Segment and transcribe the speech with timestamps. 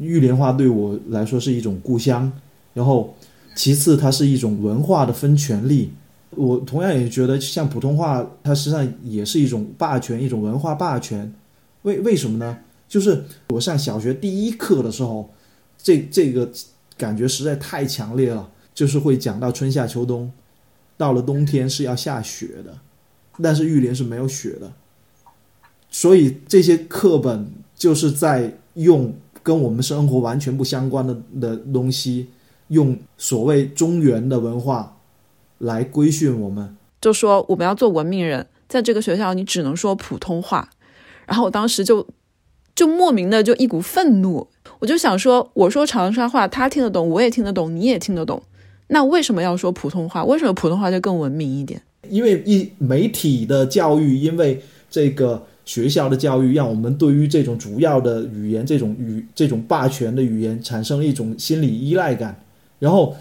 [0.00, 2.30] 玉莲花对我来说是一种故乡，
[2.74, 3.14] 然后
[3.54, 5.92] 其次它是一种文化的分权利。
[6.30, 11.32] 我同样也觉得，像普通话，它实际上也是一种霸权，一种文化霸权。
[11.82, 12.58] 为为什么呢？
[12.88, 15.30] 就是我上小学第一课的时候，
[15.76, 16.50] 这这个
[16.96, 18.50] 感觉实在太强烈了。
[18.72, 20.30] 就是会讲到春夏秋冬，
[20.96, 22.78] 到了冬天是要下雪的，
[23.42, 24.72] 但是玉莲是没有雪的，
[25.90, 29.12] 所以这些课本就是在用
[29.42, 32.28] 跟我们生活完全不相关的的东西，
[32.68, 34.96] 用所谓中原的文化
[35.58, 40.70] 来规训我们，就说我们要做文明人，在这个学校你只能说普通话，
[41.26, 42.06] 然后我当时就
[42.74, 44.46] 就莫名的就一股愤怒，
[44.78, 48.42] 我就想说，我说长沙话他听得懂，我也听得懂，你也听得懂。
[48.88, 50.24] 那为什么要说普通话？
[50.24, 51.80] 为什么普通话就更文明一点？
[52.08, 62.36] 因为一媒体的教育，因为这个学校的教育，让我们对于这种主要的语言、这种语、这种霸权的语言产生了一种心理依赖感。
[62.80, 63.14] 然后，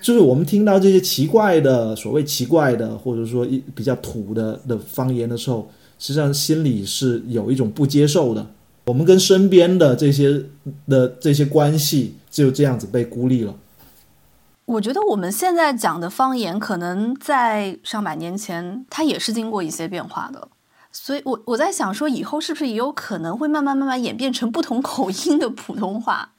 [0.00, 8.46] 就是我们听到这些奇怪的、所谓奇怪的，或者说一比较土的的方言的时候，实际上心里是有一种不接受的。
[8.84, 10.40] 我们跟身边的这些
[10.86, 13.52] 的这些关系就这样子被孤立了。
[14.66, 20.46] 我觉得我们现在讲的方言，可能在上百年前，它也是经过一些变化的。
[20.98, 26.32] 所以，我我在想说，以后是不是也有可能会慢慢慢慢演变成不同口音的普通话，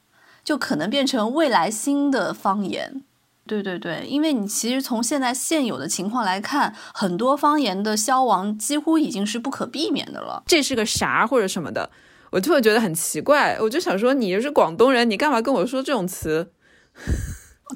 [0.43, 3.03] 就可能变成未来新的方言。
[3.45, 10.43] 对对对，因为你其实从现在现有的情况来看，很多方言的消亡几乎已经是不可避免的了。
[10.47, 11.89] 这是个啥或者什么的，
[12.31, 13.57] 我就会觉得很奇怪。
[13.61, 16.51] 我就想说，你又是广东人，你干嘛跟我说这种词？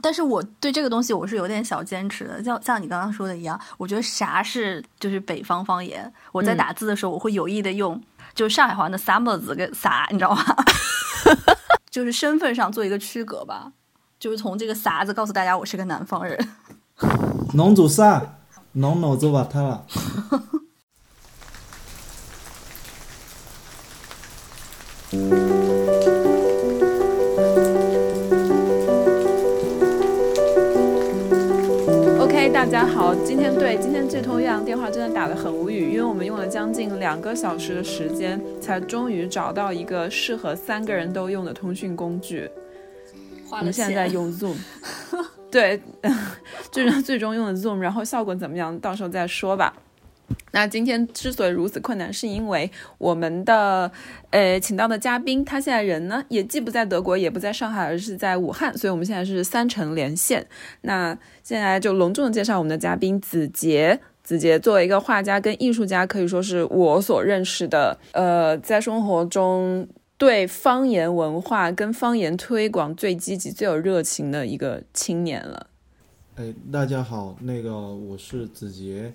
[0.01, 6.11] 但是我对这个东西我是有点小坚持的，像像你刚刚说的一样，我觉得啥是就是北方方言。
[6.31, 8.01] 我在打字的时候，我会有意的用
[8.33, 10.43] 就是上海话的“啥么子”跟“啥”，你知道吗？
[11.91, 13.73] 就是身份上做一个区隔吧，
[14.17, 16.49] 就是从这个“啥”字告诉大家我是个南方人。
[17.53, 18.37] 侬做啥？
[18.73, 19.85] 侬脑子瓦特了。
[32.53, 42.49] 大家好，今天对今天这通岳阳电话真的打得很无语，因为我们用了将近两个小时的时间，才终于找到一个适合三个人都用的通讯工具。
[43.49, 44.55] 我们现在在用 Zoom，
[45.49, 45.81] 对，
[46.69, 49.73] 就是最终用的 Zoom，然后效果怎么样，到时候再说吧。
[50.51, 53.91] 那今天之所以如此困难，是因为我们的
[54.29, 60.45] 呃请到的嘉宾，他现在人呢也既不在德国，也不在上海，而是在武汉，所以我们现在是三城连线。
[60.81, 63.99] 那现在就隆重的介绍我们的嘉宾子杰。
[64.23, 75.67] 子杰作为一个画家跟艺术家，可以说是我所认识的，呃，在生活中对方言文化跟方言推广最积极、最有热情的一个青年了。
[76.35, 79.11] 哎，大家好，那个我是子杰。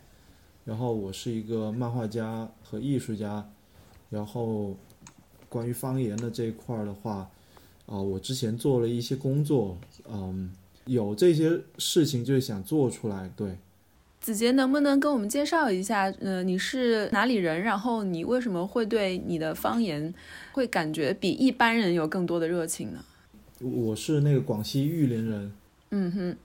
[0.66, 3.48] 然后我是一个漫画家和艺术家，
[4.10, 4.76] 然后
[5.48, 7.30] 关于方言的这一块儿的话，
[7.86, 9.78] 啊，我之前做了一些工作，
[10.10, 10.50] 嗯，
[10.86, 13.30] 有这些事情就是想做出来。
[13.36, 13.56] 对，
[14.20, 17.62] 子杰能不能跟我们介绍一下，呃，你是哪里人？
[17.62, 20.12] 然后你为什么会对你的方言
[20.50, 23.04] 会感觉比一般人有更多的热情呢？
[23.60, 25.52] 我是那个广西玉林人。
[25.90, 26.36] 嗯哼。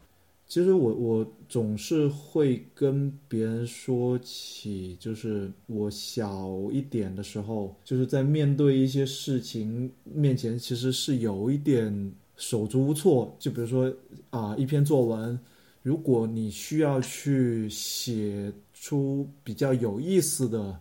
[0.52, 13.34] 其实我我总是会跟别人说起，就是我小一点的时候，就是在面对一些事情面前，其实是有一点手足无措。
[13.40, 13.94] 就比如说
[14.30, 15.40] 啊，一篇作文，
[15.84, 20.78] 如果你需要去写出比较有意思的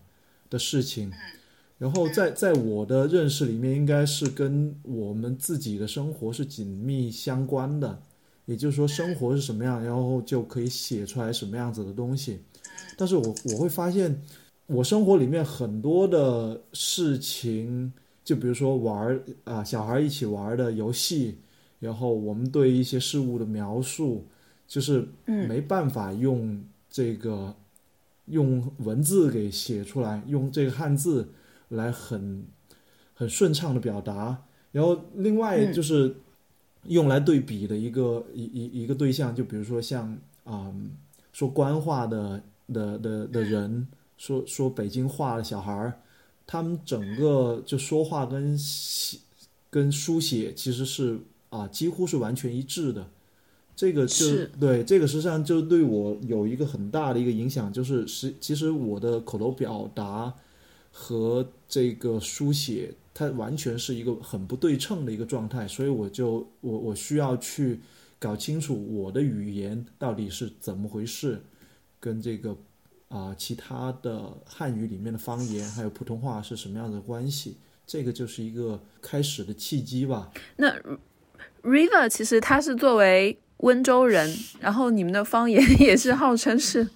[0.50, 1.12] 的事情，
[1.78, 8.02] 然后在在我的认识里面，应该是跟我们自己的生活是紧密相关的。
[8.46, 12.40] 也就是说，生活是什么样，然后就可以写出来什么样子的东西。
[12.96, 14.20] 但是我我会发现，
[14.66, 17.92] 我生活里面很多的事情，
[18.24, 21.38] 就比如说玩啊，小孩一起玩的游戏，
[21.78, 24.26] 然后我们对一些事物的描述，
[24.66, 27.54] 就是没办法用这个
[28.26, 31.28] 用文字给写出来，用这个汉字
[31.68, 32.44] 来很
[33.14, 34.44] 很顺畅的表达。
[34.72, 36.16] 然后另外就是。
[36.86, 40.72] 用来对比的一个一一一个对象，就比如说像啊
[41.32, 42.42] 说官话的
[42.72, 43.86] 的的的人，
[44.16, 46.00] 说说北京话的小孩儿，
[46.46, 49.18] 他们整个就说话跟写
[49.68, 51.18] 跟书写其实是
[51.50, 53.06] 啊几乎是完全一致的。
[53.76, 60.34] 这个就对这个实际上就对我有一个很大的一个影响，就是实其实我的口头表达
[60.92, 67.80] 和这个书写，它完全是一个很不对称的一个状态，所以我就我我需要去
[68.18, 71.42] 搞清楚我的语言到底是怎么回事，
[71.98, 72.56] 跟这个
[73.08, 80.30] 啊、其他的汉语里面的方言还有普通话是什么样的关系，这个就是一个开始的契机吧。
[80.56, 80.72] 那
[81.62, 86.88] River 其实它是作为温州人，然后你们的方言 也是号称是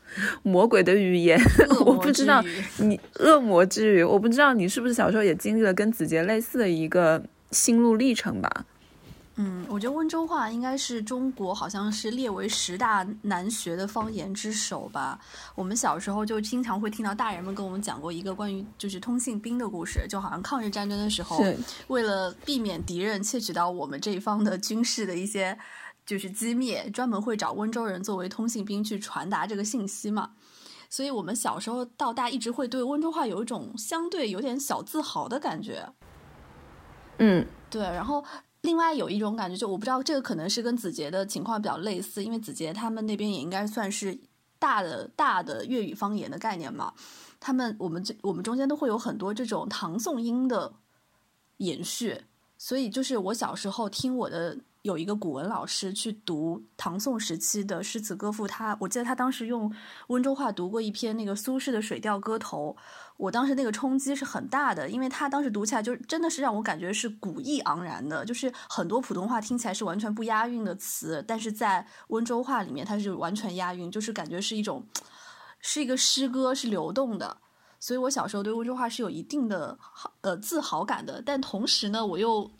[0.42, 1.38] 魔鬼的语言，
[1.84, 2.42] 我不知道
[2.78, 8.64] 你恶魔之语，我不知道你是不是小时候也经历了跟子杰类似的一个心路历程吧？
[9.36, 15.18] 嗯，我觉得温州话应该是中国好像是列为十大难学的方言之首吧。
[15.56, 21.44] 我们小时候就经常会听到大人们跟我们讲过一个关于就是通信兵的故事，就好像抗日战争的时候，
[21.88, 25.58] 为了避免敌人窃取到我们这一方的军事的一些
[26.06, 30.32] 就是机密，专门会找温州人作为通信兵去传达这个信息嘛。
[30.90, 35.88] 所以我们小时候到大一直会对温州话有一种相对有点小自豪的感觉。
[37.18, 38.24] 嗯，对，然后
[38.60, 44.16] 另外有一种感觉，就我不知道这个可能是跟子杰的情况比较类似，因为子杰他们那边也应该算是
[44.58, 46.92] 大的大的粤语方言的概念嘛。
[47.40, 50.72] 他们我们这我们中间都会有很多这种唐宋音的
[51.56, 52.22] 延续，
[52.56, 59.72] 所以就是我小时候听我的有一个古文老师去读唐宋时期的诗词歌赋，他我记得他当时用
[60.08, 62.76] 温州话读过一篇那个苏轼的《水调歌头》，
[63.16, 74.84] 我当时那个冲击是很大的，因为他当时读起来就真的是让我感觉是古意盎然的，就是很多普通话听起来是完全不押韵的词，但是在温州话里面它是完全押韵，就是感觉是一种
[75.60, 77.38] 是一个诗歌，是流动的。
[77.80, 82.50] 所以我小时候对温州话是有一定的好呃自豪感的，但同时呢，我又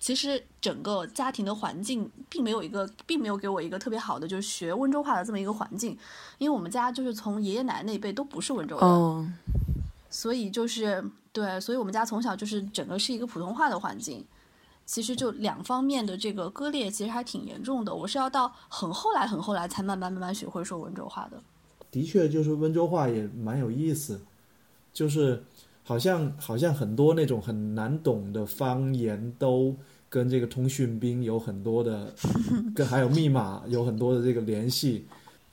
[0.00, 5.96] 其实整个家庭的环境并没有一个，并没有给我一个特别好的就是学温州话的这么一个环境，
[6.38, 9.30] 因为我们家就是从爷爷奶奶那一辈都不是温州人，哦，
[10.08, 14.24] 所以就是对，所以我们家从小就是整个是一个普通话的环境。
[14.86, 17.94] 其实就两方面的这个割裂，其实还挺严重的。
[17.94, 21.40] 我是要到很后来、很后来才慢慢慢慢学会说温州话的。
[21.92, 24.20] 的确，就是温州话也蛮有意思，
[24.92, 25.44] 就是
[25.90, 29.74] 好像好像很多那种很难懂的方言都
[30.08, 32.14] 跟这个通讯兵有很多的，
[32.72, 35.04] 跟还有密码有很多的这个联系。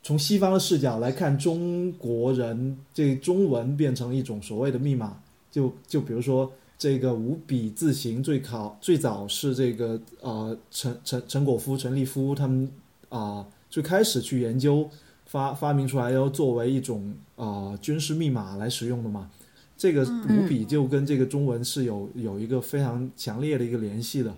[0.03, 5.19] 从西方的视角来看，中国人这中文变成一种所谓的密码，
[5.49, 12.71] 就就比如说这个五笔字形最考最早是这个呃陈陈陈果夫、陈立夫他们
[13.09, 14.87] 啊、最开始去研究
[15.25, 19.31] 发发明出来，要作为一种啊、军事密码来使用的嘛。
[19.77, 24.33] 这个五笔就跟这个中文是有有一个非常强烈的一个联系的。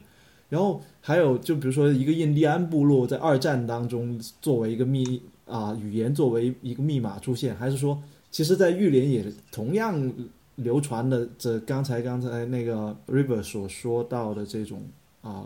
[0.49, 10.13] 然后还有就比如说一个印第安部落在二战当中作为一个密啊、语言作为一个密码出现，还是说其实在玉林也同样
[10.55, 14.83] 流传的这刚才刚才那个 River 所说到的这种
[15.21, 15.45] 啊、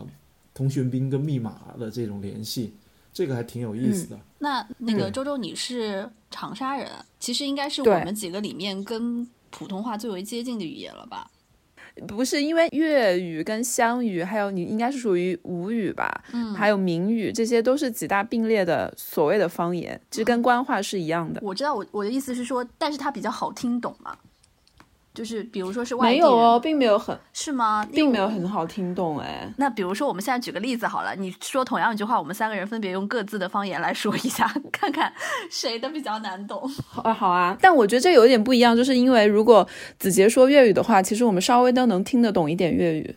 [0.52, 2.74] 通讯兵跟密码的这种联系，
[3.12, 4.18] 这个还挺有意思的。
[4.38, 6.88] 那那个嗯周周，你是长沙人，
[7.18, 11.30] 其实应该是我们几个里面跟普通话最为接近的语言了吧？
[12.08, 21.40] 不是因为粤语跟湘语，还有你应该是属于吴语吧，嗯还有闽语，这些都是几大并列的所谓的方言，其实跟官话是一样的。
[21.40, 24.16] 我知道我我的意思是说，但是它比较好听懂嘛，
[25.14, 27.86] 就是比如说是外地，没有哦，并没有很，是吗？
[27.92, 29.48] 并没有很好听懂哎。
[29.56, 35.12] 那比如说，我们现在举个例子好了，你说同样一句话，我们三个人分别用各自的方言来说一下，看看
[35.48, 36.68] 谁的比较难懂。
[36.84, 39.66] 好啊，好啊，但我觉得这有点不一样，就是因为如果
[40.00, 43.14] 子杰说粤语的话，其实我们稍微都能听得懂一点粤语。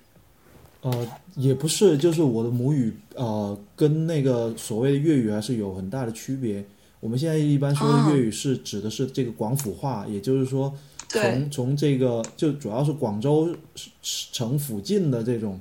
[0.82, 6.63] 呃，也不是，就是我的母语呃跟那个所谓的粤语还是有很大的区别。
[7.00, 13.56] 我们现在一般说的粤语是指的是这个广府话，也就是说对从从这个就主要是广州
[14.02, 15.60] 城附近的这种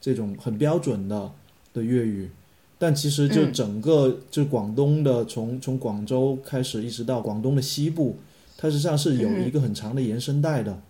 [0.00, 1.30] 这种很标准的
[1.72, 2.30] 的粤语，
[2.78, 3.52] 但其实就嗯。
[3.52, 8.16] 整个就广东的从从广州开始一直到广东的西部，
[8.56, 10.80] 它实际上是有一个很长的延伸带的，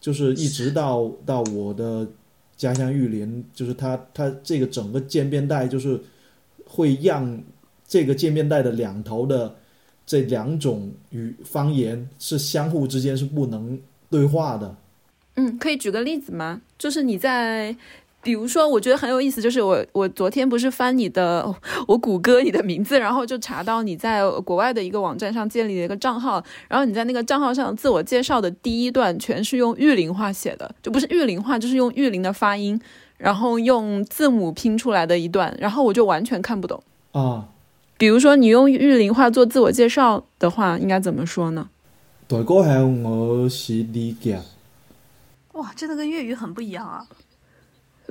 [0.00, 2.06] 就是一直到到我的
[2.56, 6.00] 家乡玉林，就是它它这个整个渐变带就是
[6.66, 7.40] 会让
[7.86, 9.56] 这个渐变带的两头的
[10.06, 13.78] 这两种语方言是相互之间是不能
[14.10, 14.76] 对话的。
[15.36, 16.60] 嗯，可以举个例子吗？
[16.78, 17.74] 就是你在，
[18.22, 21.44] 比如说，我觉得很有意思，就是我我昨天不是翻你的，
[21.88, 32.80] 我谷歌你的名字，然后就查到你在国外的一个网站上建立了一个账号，然后你在那个账号上自我介绍的第一段全是用玉林话写的，就不是玉林话，就是用玉林的发音，
[33.18, 36.80] 然后用字母拼出来的一段，然后我就完全看不懂。
[37.10, 37.48] 啊，
[37.96, 41.68] 比如说你用玉林话做自我介绍的话，应该怎么说呢？
[42.26, 44.40] 大哥好，我是李杰，
[45.52, 47.06] 哇，真的跟粤语很不一样啊！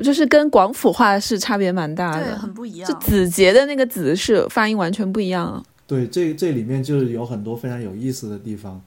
[0.03, 2.37] 就是跟广府话是差别蛮大对，的。
[2.37, 2.87] 很不一样。
[2.87, 5.63] 就子杰的那个子是发音完全不一样啊。
[5.85, 8.81] 对，这这里面就是有很多非常有意思的地方。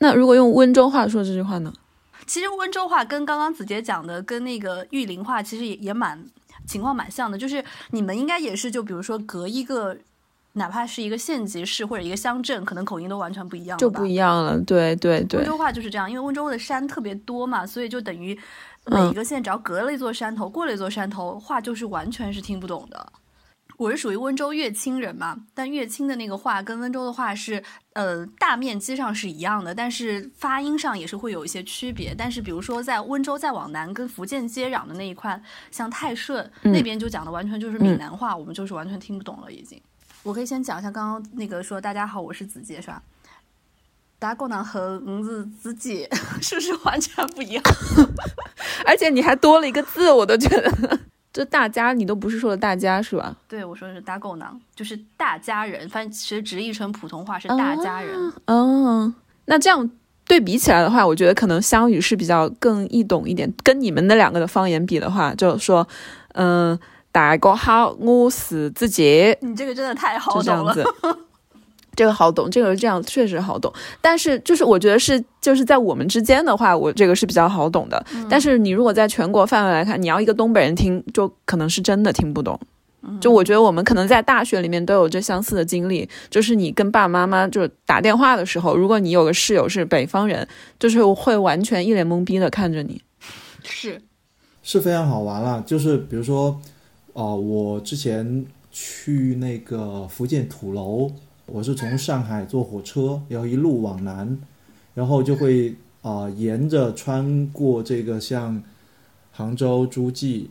[0.00, 1.72] 那如果用温州话说这句话呢？
[2.26, 6.22] 其实温州话跟刚刚子杰讲的，跟那个玉林话其实也也蛮
[6.66, 9.96] 情况蛮像的，就是你们应该也是，就比如说隔一个，
[10.54, 14.58] 哪怕是一个县级市或者一个乡镇，可能口音都完全不一样吧，就不一样了。
[14.60, 18.38] 对对对温，州话就是这样，因为温州的山特别多嘛，所以就等于
[18.84, 23.12] 嗯每一个县只要隔了一座山头，过了一座山头，话就是完全是听不懂的。
[23.76, 27.60] 我是属于温州乐清人嘛，但乐清的那个话跟温州的话是，
[27.94, 32.14] 呃，大面积上是一样的，但是发音上也是会有一些区别。
[32.16, 35.42] 但是比如说在温州再往南跟福建接壤的那一块，
[35.72, 39.82] 像泰顺、嗯那边就讲的完全就是闽南话，我们就是完全听不懂了已经。
[40.24, 43.02] 我可以先讲一下刚刚那个说大家好，我是子杰是吧？
[44.18, 46.08] 打狗男和嗯子子姐
[46.40, 47.62] 是不是完全不一样？
[48.86, 50.98] 而且你还多了一个字，我都觉得，
[51.30, 53.36] 这大家你都不是说的大家是吧？
[53.46, 58.32] 对，我说的是打狗囊，就是大家人，反正其实直译成普通话是大家人。
[58.46, 59.14] 嗯，
[59.44, 59.90] 那这样
[60.26, 63.52] 对比起来的话，我觉得可能湘语是比较更易懂一点。
[63.62, 65.86] 跟你们那两个的方言比的话，就说，
[66.32, 66.78] 嗯、
[67.14, 70.74] 大家好，我是子杰，你这个真的太好懂了。
[70.74, 71.18] 这样子。
[71.94, 78.04] 这个好懂，这个这样确实好懂，但是就是我觉得是就是在我们之间的话，我这个是比较好懂的。
[78.12, 82.58] 嗯但是你如果在全国范围来看，你要一个东北人听，就可能是真的听不懂。
[83.02, 90.48] 嗯就我觉得我们可能在大学里面都有这相似的经历，就是你跟爸爸妈妈就打电话的时候，如果你有个室友是北方人，
[90.80, 93.00] 就是会完全一脸懵逼的看着你。
[93.62, 94.02] 是，
[94.64, 95.62] 是非常好玩了。
[95.64, 96.60] 就是比如说，
[97.14, 101.08] 啊、我之前去那个福建土楼，
[101.46, 104.36] 我是从上海坐火车，然后一路往南，
[104.94, 108.60] 然后就会啊、沿着穿过这个像
[109.30, 110.50] 杭州、诸暨，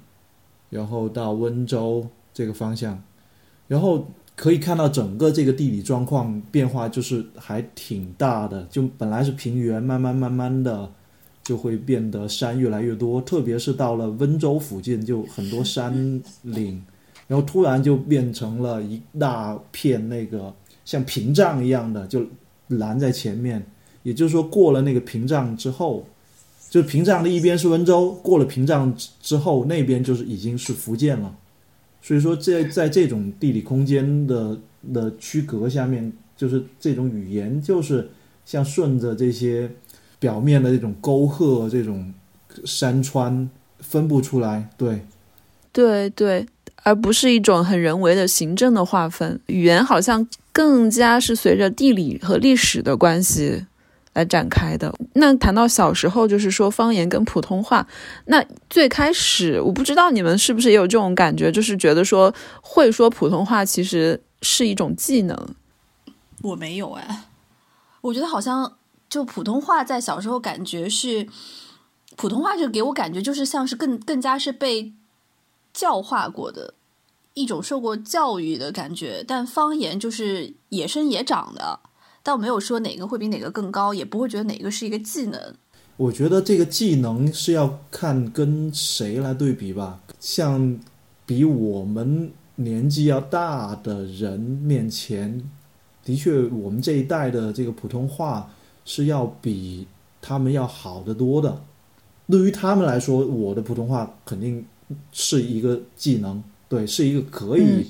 [0.70, 3.04] 然后到温州这个方向，
[3.68, 10.90] 然后可以看到整个这个地理状况变化就是还挺大的，就本来是平原，慢慢慢慢的。
[11.44, 16.82] 就会变得山越来越多，特别是到了温州附近，就很多山岭，
[17.28, 20.54] 然后突然就变成了一大片那个
[20.86, 22.26] 像屏障一样的，就
[22.70, 23.62] 拦在前面。
[24.04, 26.06] 也就是说，过了那个屏障之后，
[26.70, 31.36] 就是屏障的一边是温州，过了屏障之之后，那边就是已经是福建了。
[32.02, 34.58] 所以说在，在这种地理空间的
[34.94, 38.10] 的区隔下面，就是这种语言，就是
[38.46, 39.70] 像顺着这些。
[40.24, 42.14] 表面的这种沟壑、这种
[42.64, 43.50] 山川
[43.80, 45.06] 分不出来，对，
[45.74, 46.46] 对对，
[46.84, 49.38] 而不是一种很人为的行政的划分。
[49.48, 53.66] 语言好像更加是随着地理和历史的关系
[54.14, 54.96] 来展开的。
[55.16, 57.86] 那谈到小时候，就是说方言跟普通话，
[58.28, 65.38] 那最开始我不知道你们是不是也有这种感觉，就是觉得说会说普通话其实是一种技能。
[66.42, 67.26] 我没有哎，
[68.00, 68.72] 我觉得好像
[69.14, 71.28] 就普通话在小时候感觉是
[72.16, 74.92] 普通话，就给我感觉就是像是更更加是被
[75.72, 76.74] 教化过的
[77.36, 81.80] 一种受过教育的感觉，但方言就是野生野长的，
[82.24, 85.40] 但我没有说哪个会比哪个更高，也不会觉得哪个是一个技能。
[85.96, 90.00] 我觉得这个技能是要看跟谁来对比吧。
[90.20, 90.80] 像
[91.24, 95.48] 比我们年纪要大的人面前，
[96.04, 98.50] 的确，我们这一代的这个普通话
[98.86, 99.88] 是要比
[100.22, 101.62] 他们要好得多的。
[102.30, 104.66] 对于他们来说，我的普通话肯定
[105.12, 107.86] 是一个技能，对，是一个可以，嗯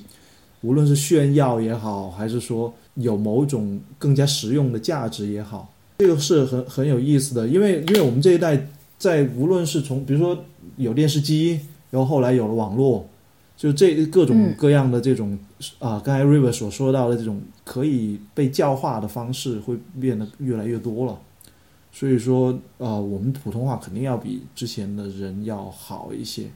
[0.62, 7.46] 无论是炫耀也好，还是说有某种更加实用的价值也好，这个是很很有意思的。
[7.46, 10.42] 因为因为我们这一代在无论是从比如说
[10.76, 11.60] 有电视机，
[11.90, 13.06] 然后后来有了网络，
[13.58, 15.38] 就这各种嗯各样的这种
[15.78, 21.18] 啊、刚才 River 所说到的这种可以被教化的方式会变得越来越多了。
[21.90, 26.50] 所以说，呃，我们普通话肯定要比之前的人要好一些。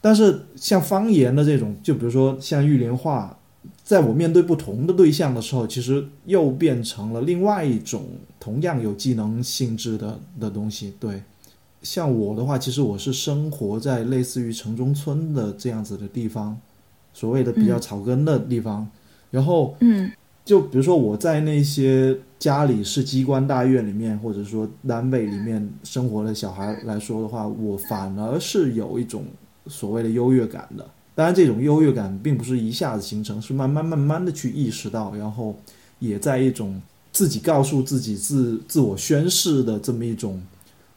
[0.00, 3.38] 但是像方言的这种，就比如说像玉林话，
[3.82, 8.06] 在我面对不同的对象的时候，其实又变成了另外一种
[8.40, 10.94] 同样有技能性质的的东西。
[10.98, 11.22] 对，
[11.82, 16.58] 像我的话，其实我是生活在类似于城中村的这样子的地方，
[17.12, 18.88] 所谓的比较草根的地方。
[19.30, 20.10] 然后嗯
[20.48, 29.26] 就比如说我在那些家里是机关大院里面，或者说单位里面生活的小孩来说的话，我反而是有一种
[29.66, 30.82] 所谓的优越感的。
[31.14, 35.54] 当然，这种优越感并不是一下子形成，是慢慢慢慢的去意识到，然后
[35.98, 36.80] 也在一种
[37.12, 40.40] 自己告诉自己自自我宣誓的这么一种，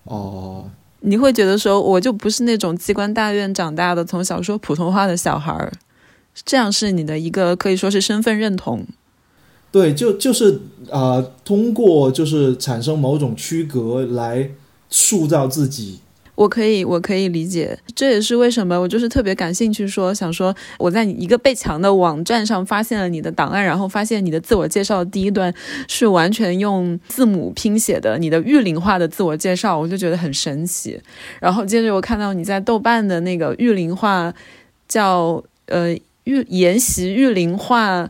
[0.06, 0.64] 呃，
[1.02, 5.74] 你会觉得说，我就不是那种机关大院长大的，从小说普通话的小孩儿，
[6.46, 8.88] 这样是你的一个可以说是身份认同。
[9.72, 10.60] 对，就就是
[10.90, 14.50] 啊、通过就是产生某种区隔来
[14.90, 16.00] 塑造自己。
[16.36, 25.54] 我可以，我可以理解，这也是为什么我就是特别感兴趣说，想说我在一个被强的网站上发现了你的档案，然后发现你的自我介绍第一段
[25.88, 31.00] 是完全用字母拼写的，你的玉林话的自我介绍，我就觉得很神奇。
[31.40, 34.34] 然后接着我看到你在豆瓣的那个玉林话
[34.88, 38.10] 叫呃玉研习玉林话。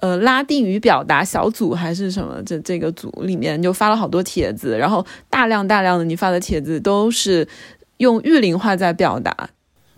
[0.00, 2.42] 呃，拉丁语表达小组还是什么？
[2.44, 7.48] 这这个组里面就发了好多帖子，然后大量大量的你发的帖子都是
[7.96, 9.48] 用玉林话在表达。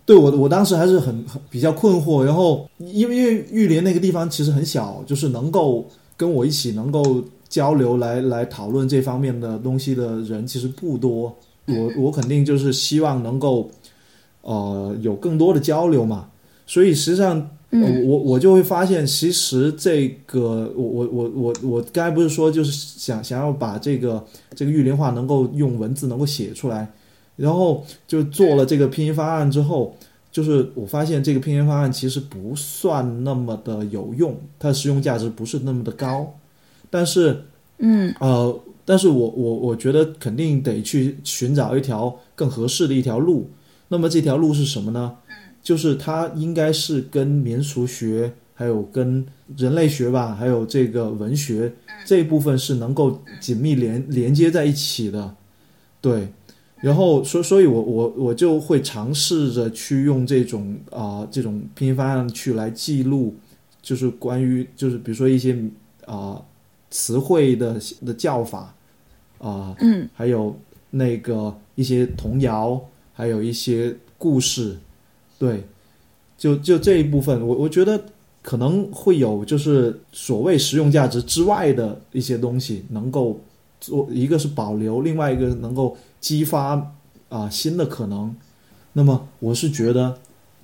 [0.05, 2.23] 对我，我当时还是很很比较困惑。
[2.23, 11.35] 然后，因为因为玉林那个地方其实很小，就是能够跟我一起能够交流来来讨论这方面的东西的人其实不多。
[11.65, 13.69] 我我肯定就是希望能够
[14.43, 16.29] 呃有更多的交流嘛。
[16.65, 17.49] 所以实际上。
[17.71, 26.91] 呃我我就会发现，其实这个我我我我我刚才不是说就是想想要把这个这个玉林话能够用文字能够写出来，
[27.35, 29.95] 然后就做了这个拼音方案之后，
[30.31, 36.35] 就是我发现这个拼音方案其实不算那么的有用，它的实用价值不是那么的高，
[36.89, 37.45] 但是
[37.77, 38.13] 嗯。
[38.19, 43.51] 呃，但是我我我觉得肯定得去寻找一条更合适的一条路，
[43.89, 45.13] 那么这条路是什么呢？
[45.61, 49.25] 就是它应该是跟民俗学，还有跟
[49.57, 51.71] 人类学吧，还有这个文学
[52.05, 55.35] 这一部分是能够紧密连连接在一起的，
[56.01, 56.27] 对。
[56.81, 63.35] 然后所所以我我我就会尝试着去用这种啊、这种拼音方案去来记录，
[63.81, 65.57] 就是关于就是比如说一些
[66.05, 66.41] 啊、
[66.89, 68.73] 词汇的的叫法
[69.39, 70.07] 啊、嗯。
[70.13, 70.57] 还有
[70.89, 72.81] 那个一些童谣，
[73.13, 74.77] 还有一些故事，
[75.39, 75.63] 对，
[76.37, 77.99] 就就这一部分，我我觉得
[78.43, 83.39] 可能会有就是所谓实用价值之外的一些东西能够
[83.79, 86.93] 做，一个是保留，另外一个能够激发
[87.29, 88.35] 啊、新的可能。
[88.93, 90.17] 那么我是觉得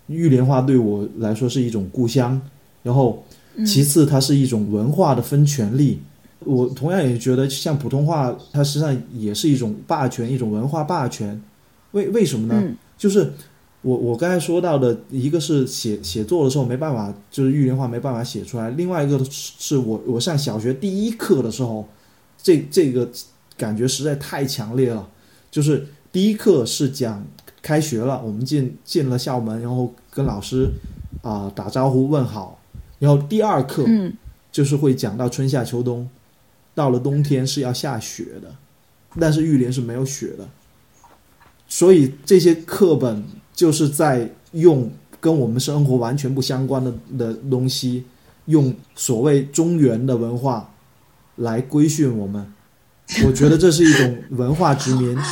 [0.07, 2.41] 玉莲花对我来说是一种故乡，
[2.83, 3.23] 然后
[3.65, 6.01] 其次它是一种文化的分权利。
[6.39, 11.41] 我同样也觉得，像普通话，它实际上也是一种霸权，一种文化霸权。
[11.91, 12.61] 为为什么呢？
[12.61, 13.33] 嗯就是
[13.85, 21.87] 我我刚才说到的，一个是写写作的时候没办法，就是玉莲话没办法写出来；另外一个是我我上小学第一课的时候，
[22.41, 23.07] 这这个
[23.55, 25.07] 感觉实在太强烈了。
[25.51, 27.23] 就是第一课是讲
[27.61, 30.67] 开学了，我们进进了校门，然后跟老师
[31.21, 32.59] 啊、打招呼问好，
[32.97, 34.11] 然后第二课嗯
[34.51, 36.09] 就是会讲到春夏秋冬，
[36.73, 38.55] 到了冬天是要下雪的，
[39.19, 40.49] 但是玉莲是没有雪的，
[41.67, 43.23] 所以这些课本
[43.55, 48.03] 就是在用跟我们生活完全不相关的的东西，
[48.45, 50.71] 用所谓中原的文化
[51.37, 52.45] 来规训我们。
[53.25, 55.17] 我觉得这是一种文化殖民。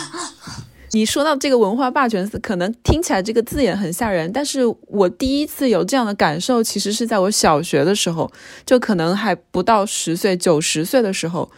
[0.95, 8.31] 你说到这个文化霸权，可能听起来这个字眼很吓人，但是我第一次有这样的感受，其实是在我小学的时候，
[8.63, 11.49] 就可能还不到十岁、九十岁的时候，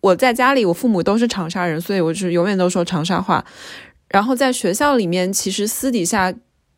[0.00, 3.44] 我在家里，我父母都是长沙人，所以我是永远都说长沙话。
[4.12, 6.32] 然后在学校里面，其实私底下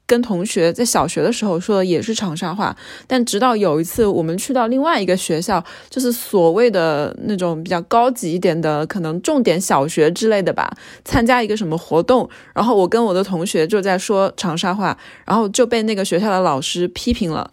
[0.07, 10.71] 跟同学在小学的时候说的也是长沙话，但直到有一次我们去到另外一个学校，就是所谓的那种比较高级一点的，可能重点小学之类的吧，
[11.05, 17.51] 参加一个什么活动，然后我跟我的同学就在说长沙话，然后就被那个学校的老师批评了，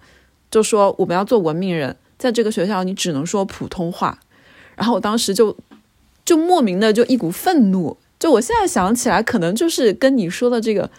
[0.51, 4.19] 就说我们要做文明人，在这个学校你只能说普通话，
[4.75, 5.55] 然后我当时就
[6.25, 10.89] 就莫名的就一股愤怒，就我现在想起来，可能就是跟你说的这个。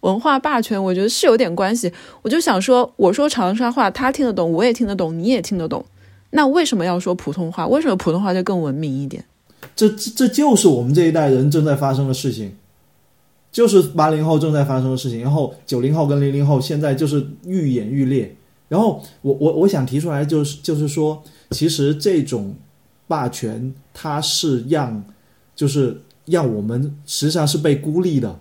[0.00, 1.90] 文化霸权，我觉得是有点关系。
[2.22, 5.84] 我就想说，我说长沙话，他听得懂，我也听得懂，你也听得懂，
[6.30, 7.66] 那为什么要说普通话？
[7.66, 9.24] 为什么普通话就更文明一点？
[9.74, 12.54] 这这这就是我们这一代人正在发生的事情，
[13.50, 15.22] 就是八零后正在发生的事情。
[15.22, 18.32] 然后九零后跟零零后现在就是愈演愈烈。
[18.68, 22.54] 然后我我我想提出来就是就是说，其实这种
[23.08, 25.02] 霸权它是让
[25.56, 28.38] 就是让我们实际上是被孤立的。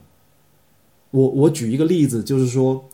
[1.11, 2.85] 我我举一个例子，就是说，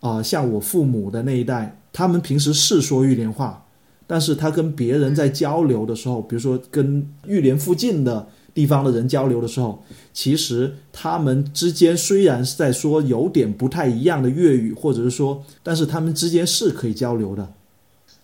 [0.00, 3.64] 啊、像我父母的那一代，他们平时是说玉莲话，
[4.06, 17.54] 但是他跟别人在交流的时候，比如说跟玉莲附近的地方的人交流的时候，其实他们之间虽然是在说有点不太一样的粤语，或者是说，但是他们之间是可以交流的。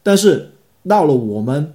[0.02, 0.50] 但是
[0.87, 1.74] 到了我们，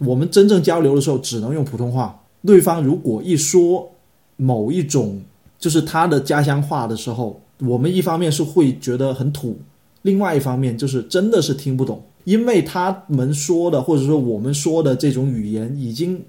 [0.00, 2.23] 我们真正交流的时候，只能用普通话。
[2.46, 3.90] 对方如果一说
[4.36, 5.22] 某一种
[5.58, 9.58] 就是他的家乡话的时候，我们一方面是会觉得很土，
[10.02, 16.22] 另外一方面就是真的是听不懂，因为他们说的或者说我们说的这种语言已经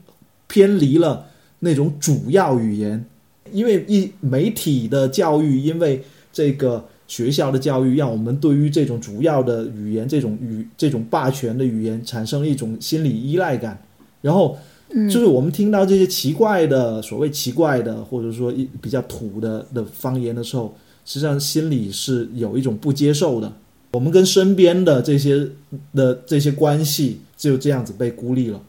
[0.48, 1.26] 偏离了
[1.60, 3.04] 那种主要语言，
[3.52, 6.02] 因为一媒体的教育，因为
[6.32, 13.78] 这个学校的教育，让我们对于这种主要的语言、这种语、这种霸权的语言产生了一种心理依赖感，
[14.22, 14.58] 然后。
[14.90, 20.74] 就是我们听到这些奇怪的所谓奇怪的，或者说一比较土的的方言的时候，
[21.06, 23.52] 实际上心里是有一种不接受的。
[23.92, 25.48] 我们跟身边的这些
[25.94, 28.62] 的这些关系就这样子被孤立了。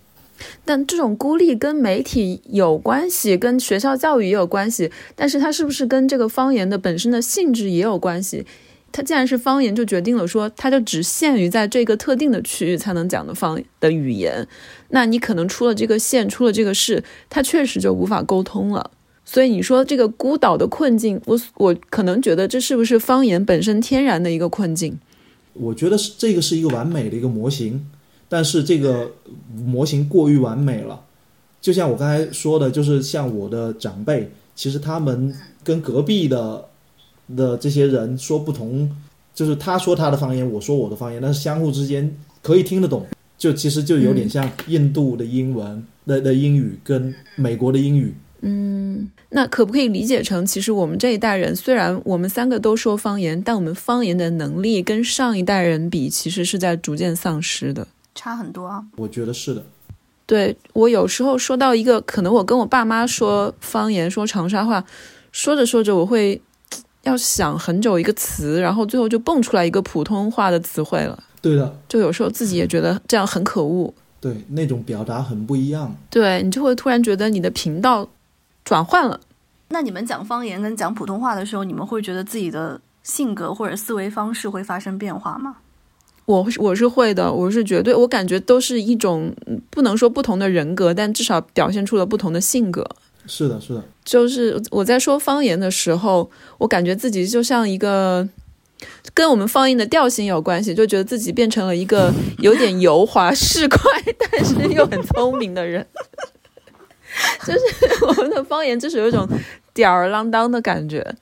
[0.64, 8.44] 但这种孤立跟媒体有关系，跟学校教育也有关系，但是它是不是跟这个方言的本身的性质也有关系？
[8.96, 14.48] 它既然是方言，就决定了说，它就只限于在这个特定的区域才能讲的方的语言。
[14.88, 18.90] 那你可能出了这个县，出了这个市，它确实就无法沟通了。
[19.22, 24.98] 所以你说这个孤岛的困境，我我可能觉得这是不是方言本身天然的一个困境？
[25.52, 27.86] 我觉得是这个是一个完美的一个模型，
[28.30, 29.12] 但是这个
[29.54, 31.02] 模型过于完美了。
[31.60, 36.70] 就像我刚才说的，就是像我的长辈，其实他们跟隔壁的。
[37.34, 38.90] 的这些人说不同，
[39.34, 48.14] 就是他说他的方言，我说我的方言，但是相互之间可以听得懂，就其实就有点像印度的英文的的英语跟美国的英语。
[48.42, 58.84] 嗯，那可不可以理解成，其实我们这一代人虽然我们三个都说方言，但我们方言的能力跟上一代人比，其实是在逐渐丧失的，差很多啊。
[58.96, 59.64] 我觉得是的。
[60.26, 64.84] 对我有时候说到一个，可能我跟我爸妈说方言，说长沙话，
[65.32, 66.40] 说着说着我会。
[67.06, 71.22] 要想很久一个词，然后最后就蹦出来一个普通话的词汇了。
[71.40, 73.92] 对的，就有时候自己也觉得这样很可恶。
[74.20, 75.94] 对，那种表达很不一样。
[76.10, 78.08] 对你就会突然觉得你的频道
[78.64, 79.20] 转换了。
[79.68, 85.56] 那你们讲方言跟讲普通话的时候，你们会觉得自己的性格或者思维方式会发生变化吗？
[86.24, 89.32] 我我是会的，我是绝对，我感觉都是一种
[89.70, 92.84] 不能说不同的人格，但至少表现出了不同的性格。
[93.26, 98.28] 是的，是的，就是我在说方言的时候，我感觉自己就像一个
[99.14, 103.78] 跟我们方言的调性有关系，就觉得自己变成了一个有点油滑市侩，
[104.30, 105.86] 但是又很聪明的人。
[107.46, 109.26] 就是我们的方言，就是有一种
[109.72, 111.16] 吊儿郎当的感觉，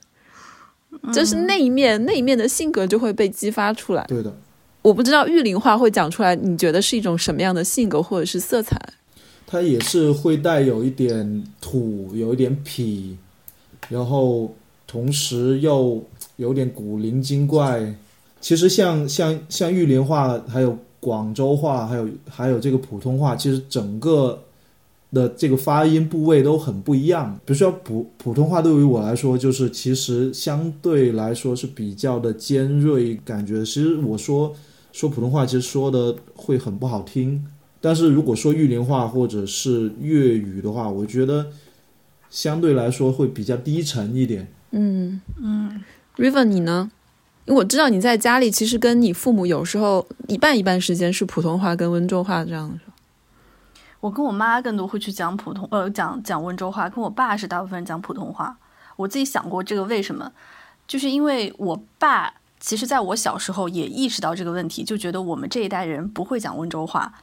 [1.13, 4.03] 就是那一面那一面的性格就会被激发出来。
[4.07, 4.35] 对的，
[4.81, 8.77] 我不知道玉林话会讲出来，你觉得是一种什么样的性格或者是色彩？
[9.47, 13.15] 它也是会带有一点土，有一点痞，
[13.89, 14.53] 然后
[14.87, 16.03] 同时又
[16.37, 17.95] 有点古灵精怪。
[18.41, 24.39] 其实像像像玉林话，还有广州话，还有还有这个普通话，其实整个
[25.11, 27.33] 的这个发音部位都很不一样。
[27.45, 34.53] 比如说普普通话对于我来说，就是其实相对来说是比较的尖锐，感觉其实我说
[34.91, 37.43] 说普通话，其实说的会很不好听。
[37.85, 41.51] 但是如果说玉林话或者是粤语的话，我觉得
[42.31, 44.51] 相对来说会比较低沉一点。
[44.71, 45.83] 嗯嗯
[46.17, 46.89] ，River 你呢？
[47.45, 52.79] 因为我知道你在家里其实跟你父母有时候一半一半时间是普通话跟温州话这样的。
[53.99, 58.57] 我跟我妈更多会去讲普通，呃，讲讲温州话，跟我爸是大部分讲普通话。
[58.95, 60.31] 我自己想过这个为什么，
[60.87, 67.13] 就是因为我爸其实在我小时候也意识到这个问题，就觉得我们这一代人不会讲温州话。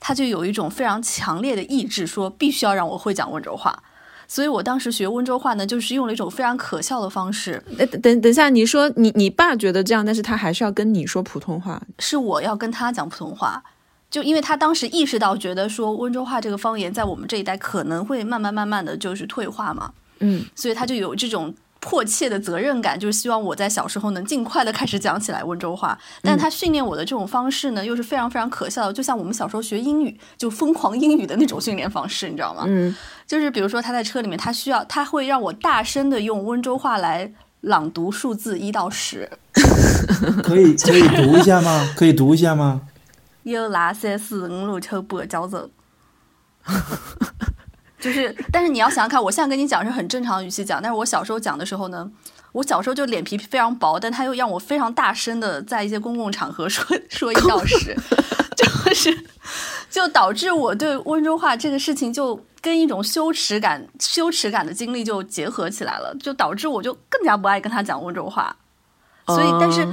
[0.00, 3.80] 他就有一种非常强烈的意志，说必须要让我会讲温州话，
[4.26, 7.62] 所以我当时学温州话呢，就是用了一种非常可笑的方式。
[7.78, 13.62] 等等等下，你说你你爸觉得这样，但是他还是要跟你说普通话，是我要跟他讲普通话，
[14.10, 21.54] 就因为他当时意识到，觉得说温州话这个方言在我们这一代可能会慢慢慢慢的就是退化嘛，嗯，所以他就有这种。
[21.80, 25.98] 迫切的责任感，就是希望我在小时候能尽快的开始讲起来温州话。
[26.22, 32.64] 但他训练我的这种方式呢，又是非常非常可笑的，就像我们小时候学英语就疯狂英语的那种训练方式，你知道吗？
[32.66, 32.94] 嗯，
[33.26, 39.30] 就是比如说他在车里面，他需要他会让我大声的用温州话来朗读数字一到十。
[40.44, 41.92] 可以可以读一下吗？
[41.96, 42.82] 可以读一下吗？
[43.42, 45.70] 一二三四五六七八九十。
[48.00, 52.10] 就是，但是你要想想看，我现在跟你讲是很正常的语气讲，但是我小时候讲的时候呢，
[52.52, 57.94] 我小时候就脸皮非常薄，但他又让我非常大声的在一些公共场合说说一到十，
[58.56, 59.24] 就是，
[59.90, 68.56] 就导致我对温州话这个事情就跟一种羞耻感、羞耻感的经历就结合起来了，就导致我就更加不爱跟他讲温州话，
[69.26, 69.86] 所以，但是。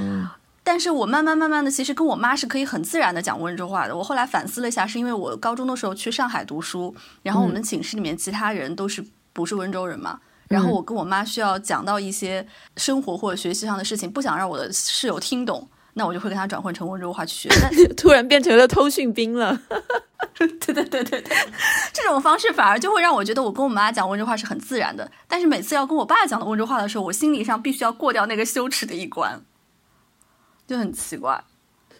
[0.68, 3.96] 但是我慢慢慢慢的，其实跟我妈是可以很自然的讲温州话的。
[3.96, 9.02] 我后来反思了一下，是因为我高中的时候去上海读书，然后我们寝室里面其他人都是
[9.32, 17.56] 不是温州人嘛，然后我跟我妈需要讲到一些生活或者学习上的事情，不想让我的室友听懂，那我就会跟他转换成温州话去学。
[17.62, 19.58] 但突然变成了通讯兵了。
[20.34, 21.24] 对对对对对，
[21.94, 29.40] 这种方式反而就会让我觉得我跟我妈讲温州话是很自然的，但是每次要跟我爸讲的温州话的时候，我心理上必须要过掉那个羞耻的一关，
[30.68, 31.42] 就很奇怪。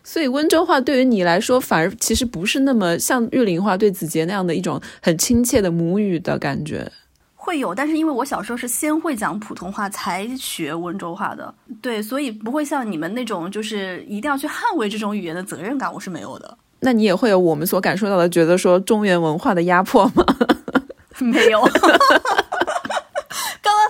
[0.05, 6.91] 所以温州话对于你来说，反而其实不是那么像玉林话对子杰那样的一种很亲切的母语的感觉。
[7.35, 16.57] 会有，但是因为我小时候是先会讲普通话才学温州话的，对，所以不会像你们那种就是一定要去捍卫这种语言的责任感，我是没有的。
[16.81, 20.25] 那你也会有我们所感受到的，觉得说中原文化的压迫吗？
[21.21, 21.61] 没有。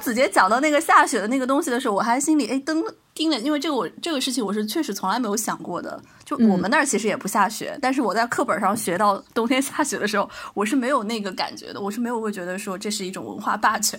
[0.09, 2.83] 子杰讲到那个下雪的那个东西的时候，我还心里哎噔。
[3.15, 6.01] 听了，因为这个我这个事情我是确实从来没有想过的。
[6.25, 13.99] 就我们那儿其实也不下雪，但是我在课本上学到冬天下雪的时候，我是没有那个感觉的，我是没有会觉得说这是一种文化霸权。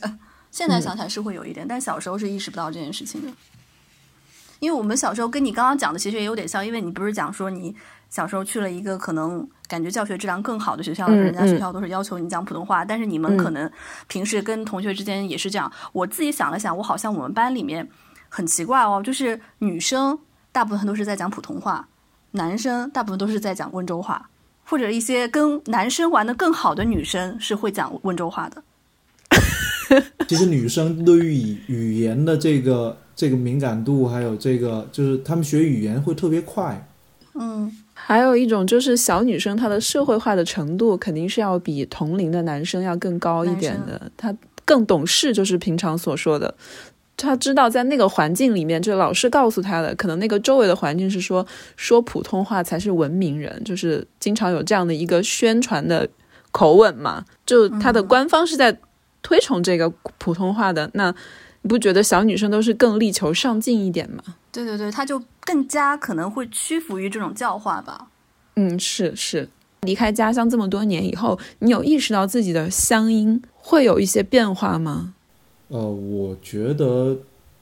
[0.52, 3.28] 现在想起来是会有一点，但小时候是意识不到这件事情的。
[4.62, 7.76] 因为我们小时候跟你刚刚讲的其实也有点像，因为你不是讲说你
[8.10, 13.72] 小时候去了一个可能感觉教学质量更好的学校，人家学校都是要求你讲普通话，但是你们可能
[14.08, 15.72] 平时跟同学之间也是这样。
[15.94, 17.88] 我自己想了想，我好像我们班里面。
[18.32, 20.16] 很奇怪哦，就是女生
[20.52, 21.88] 大部分都是在讲普通话，
[22.30, 24.30] 男生大部分都是在讲温州话，
[24.64, 28.64] 或者一些跟男生玩的更好的女生是会讲温州话的。
[30.30, 36.88] 其实女生对于语言的这个这个敏感度，还有这个就是他们学语言会特别快。
[37.34, 37.76] 嗯，
[38.10, 46.56] 还有一种就是小女生她的社会化的程度肯定是要比同龄的男生要更高一点的，她更懂事，就是平常所说的。
[47.16, 51.46] 他知道在那个环境里面，就老师告诉他的，可能那个周围的环境是说
[51.76, 56.10] 说普通话才是文明人，就是经常有这样的一个宣传的
[56.52, 57.24] 口吻嘛。
[57.46, 58.76] 就他的官方是在
[59.22, 61.14] 推崇这个普通话的，那
[61.62, 64.24] 你不觉得小女生都是更力求上进一点吗？
[64.52, 68.08] 对对对，她就更加可能会屈服于这种教化吧。
[68.56, 69.50] 嗯，是是。
[69.82, 75.14] 离开家乡这么多年以后，你有意识到自己的乡音会有一些变化吗？
[75.70, 77.18] 呃，我觉得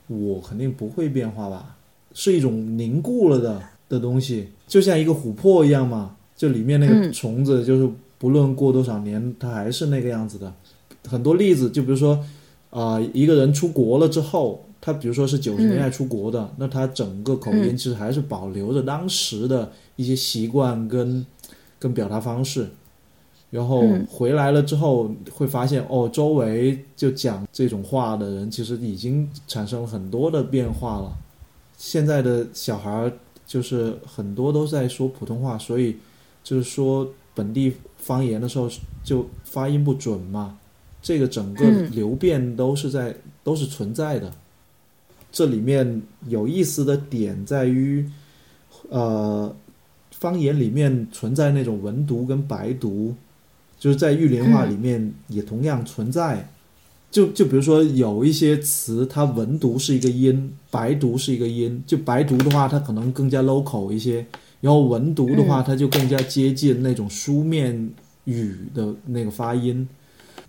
[0.08, 1.76] 我肯定不会变化吧，
[2.14, 10.52] 是一种凝固了的的东西，就像一个琥珀一样嘛，就里面那个虫子，就是不论过多少年，它还是那个样子的。
[11.08, 12.20] 很多例子，就比如说，
[12.78, 21.26] 啊，一个人出国了之后，他比如说是九十年代出国的，那他整个口音其实还是保留着当时的一些习惯跟
[21.80, 22.70] 跟表达方式。
[23.50, 31.18] 然后回来了之后，会发现哦，周围就讲这种话的人，其实已经产生了很多的变化了。
[31.78, 33.12] 现在的小孩儿
[33.48, 35.96] 就是很多都在说普通话，所以
[36.44, 38.70] 就是说本地方言的时候
[39.04, 40.57] 就发音不准嘛。
[41.08, 44.30] 这个整个流变都是在都是存在的。
[45.32, 48.06] 这里面有意思的点在于，
[48.90, 49.56] 呃，
[50.12, 53.16] 方言里面存在那种文读跟白读。
[53.80, 56.50] 就是在玉林话里面也同样存在，
[57.10, 61.82] 就就比如说有一些词，它文读是一个音，白读是一个音。
[61.88, 64.26] 就白读的话，它可能更加 local 一些；
[64.60, 67.92] 然后文读的话，它就更加接近那种书面
[68.26, 69.88] 语的那个发音。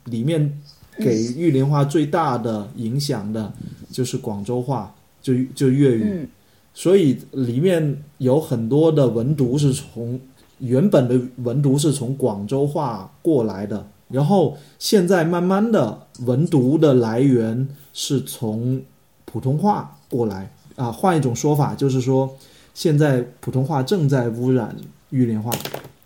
[0.05, 0.61] 里面
[0.99, 3.53] 给玉林话最大的影响的
[3.91, 6.29] 就是广州话，就就粤语，
[6.75, 10.21] 所以里面有很多的文读是从。
[10.61, 18.83] 原本的文读是从广州话过来的，然后现在慢慢的文读的来源是从
[19.25, 20.91] 普通话过来啊。
[20.91, 22.37] 换一种说法就是说，
[22.75, 24.75] 现在普通话正在污染
[25.11, 25.53] 玉林话，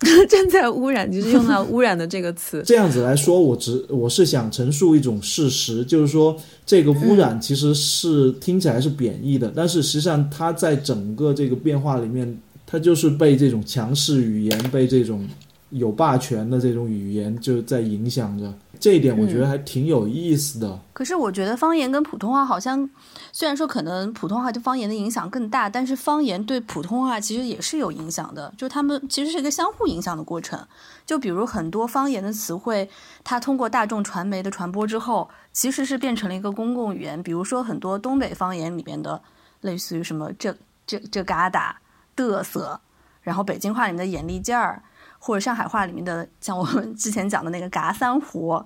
[0.29, 2.63] 正在污染，就是用到污染的这个词。
[2.67, 6.37] 这样子来说，我只我是想陈述一种事实，就是说
[6.67, 12.39] 这个污染其实是听起来是贬义的，但是实际上它在整个这个变化里面。
[12.65, 15.29] 它就是被这种强势语言、被这种
[15.69, 18.51] 有霸权的这种语言就在影响着，
[18.83, 20.81] 这一点我觉得还挺有意思的。
[20.93, 22.91] 可是我觉得方言跟普通话好像，
[23.31, 30.67] 虽然说可能普通话对方言的影响更大，但是方言对普通话其实也是有影响的，就他们其实是一个相互影响的过程。
[31.07, 32.91] 就比如很多方言的词汇，
[33.23, 37.23] 它通过大众传媒的传播之后，其实是变成了一个公共语言。
[37.23, 39.23] 比如说很多东北方言里面的，
[39.61, 41.79] 类似于什么这这这嘎达。
[42.15, 42.79] 嘚瑟，
[43.23, 44.83] 然后北京话里面的眼力劲儿，
[45.25, 48.61] 或者上海话里面的像我们之前讲的那个嘎三胡，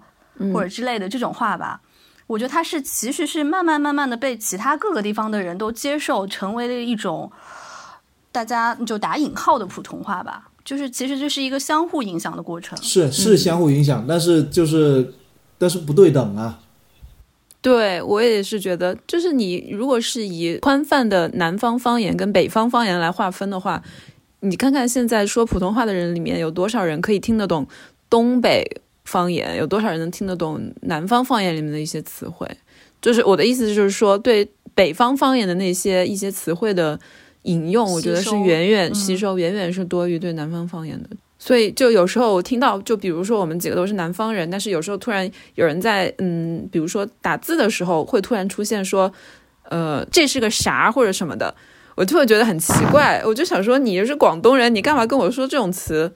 [0.54, 1.78] 或者之类的这种话吧，
[2.26, 7.30] 我觉得它是其实是慢慢慢慢的被其他各个地方的人都接受，成为了一种
[8.32, 15.12] 大家就打引号的普通话吧，就是其实这是一个相互影响的过程，是是相互影响，但是就是
[15.58, 16.58] 但是不对等啊。
[17.60, 23.82] 对我也是觉得，就是你如果是以宽泛的南方方言跟北方方言来划分的话，
[24.40, 27.66] 你看看现在说普通话的人里面有多少人可以听得懂
[28.08, 32.48] 东北方言，有多少人能听得懂南方方言里面的一些词汇？
[33.00, 36.98] 就是我的意思就是说，对北方方言的那些一些词汇的
[37.42, 41.10] 引用，我觉得是远远吸收，远远是多于对南方方言的。
[41.38, 49.12] 所以，就有时候我听到，就比如说我们几个都是南方人，但是有时候突然有人在，嗯，比如说打字的时候，会突然出现说，
[49.64, 51.54] 呃，这是个啥或者什么的，
[51.96, 53.20] 我就会觉得很奇怪。
[53.26, 56.12] 我就想说，你是广东人，你干嘛跟我说这种词？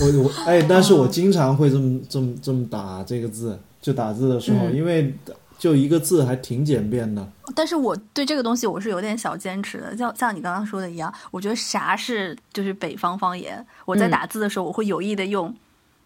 [0.00, 5.12] 我我哎，但是我经常会这么这么这么打这个字，就打字的时候，因为。
[5.58, 15.52] 就一个字还挺简便的，但是我对这个东西我是有点小坚持的，像像你刚刚说的一样，我觉得啥是就是北方方言，我在打字的时候我会有意的用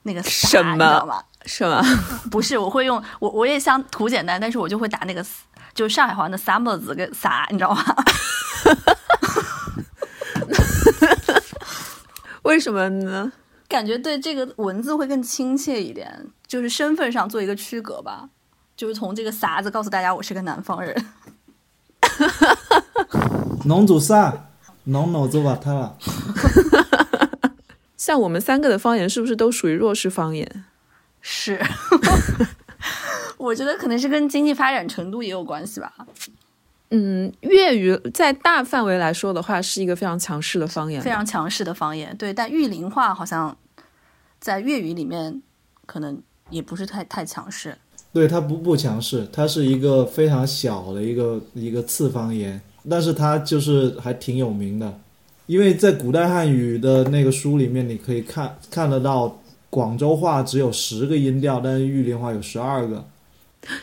[0.04, 1.22] 那个什么，你知道吗？
[1.44, 1.82] 是吗？
[2.32, 5.22] 不是，我会用我我也想图简单，但是我就会打那个
[5.74, 7.82] 就是上海话的三个字跟啥，你知道吗？
[12.42, 13.32] 为什么呢？
[13.68, 18.28] 感觉对这个文字会更亲切一点，就是身份上做一个区隔吧。
[18.76, 21.06] 就是从这个“啥”字告诉大家，我是个南方人。
[23.64, 24.48] 侬做啥？
[24.84, 25.96] 侬脑子瓦塌了。
[27.96, 30.64] 像我们三个的方言，是不是都属于弱势方言？
[31.20, 31.62] 是。
[33.42, 35.92] 我觉得可能是跟经济发展程度也有关系吧。
[36.90, 42.16] 嗯，粤语在大范围来说的话，是一个非常强势的方言，非常强势的方言。
[42.16, 43.56] 对，但玉林话好像
[44.38, 45.42] 在粤语里面
[45.86, 47.76] 可能也不是太太强势。
[48.12, 55.00] 对它不不强势，它是一个非常小的一个一个次方言，但是它就是还挺有名的，
[55.46, 63.04] 因为在古代汉语的那个书里面，你可以看看得到广州话只有十个音调，但是玉林话有十二个。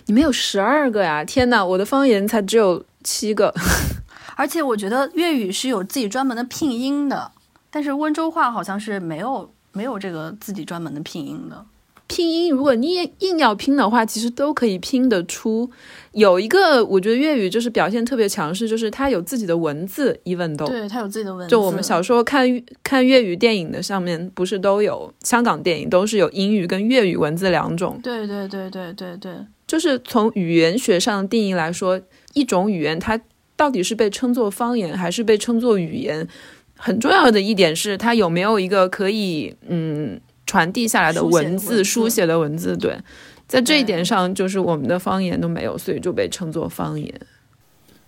[0.06, 1.24] 你们有十二个呀？
[1.24, 3.54] 天呐，我的方言才只有七个。
[4.36, 7.32] 而且我觉得粤语是有自己专门的拼音的，
[7.70, 11.66] 但是温州话好像是没有没有这个自己专门的拼音的。
[12.08, 15.70] 拼音，如果你硬要拼的话，其实都可以拼得出。
[16.14, 21.52] 有一个，我觉得粤语就是表现特别强势，就是它有自己的文字，even 都对它有自己的文字。
[21.52, 22.48] 就我们小时候看
[22.82, 28.00] 看粤语电影的上面，不是都有香港电影都是有英语跟粤语文字两种。
[28.02, 29.34] 对对对对对对，
[29.70, 32.02] 就是从语言学上的定义来说，
[32.34, 33.22] 一种语言它
[33.56, 36.28] 到底是被称作方言还是被称作语言，
[36.76, 40.20] 很重要的一点是它有没有一个可以嗯。
[40.50, 42.98] 传递下来的文字，书写的文字，对，
[43.46, 47.14] 在这一点上，就是我们的方言都没有，所以就被称作方言。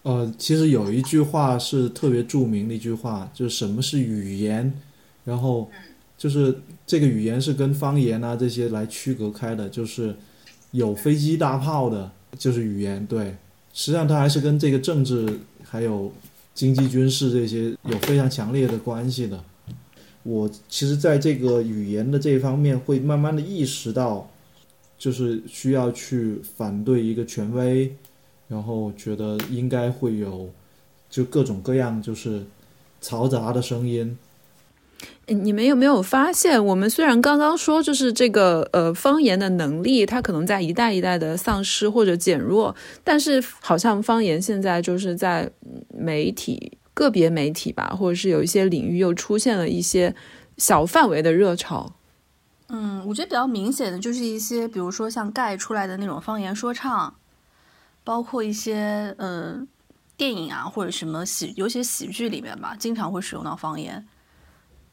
[0.02, 4.74] 呃，其实有一句话是特别著名的一句话，就是什么是语言，
[5.24, 5.69] 然后
[6.17, 10.15] 就是这个语言是跟方言啊这些来区隔开的，就是
[10.72, 13.06] 有飞机大炮的，就是语言。
[13.06, 13.36] 对，
[13.74, 16.12] 实际上它还是跟这个政治还有
[16.54, 19.44] 经济军事这些有非常强烈的关系的。
[20.24, 24.30] 我其实在这个语言的这一方面，会慢慢的意识到，
[24.98, 27.92] 就是需要去反对一个权威，
[28.48, 30.50] 然后觉得应该会有，
[31.10, 32.46] 就各种各样就是
[33.02, 34.16] 嘈杂的声音。
[35.34, 45.52] 你们有没有发现，我们虽然刚刚说就是这个呃方言的能力，它可能在一代一代的丧失或者减弱，但是好像方言现在就是在
[45.89, 46.78] 媒体。
[46.94, 50.13] 个别媒体吧，或者是有一些领域又出现了一些
[50.58, 51.94] 小范围的热潮。
[52.67, 57.15] 嗯，我觉得比较明显的就是一些，比如说像盖出来的那种方言说唱，
[58.04, 59.65] 包括一些呃
[60.17, 64.06] 电影啊或者什么喜，尤其喜剧里面吧，经常会使用到方言。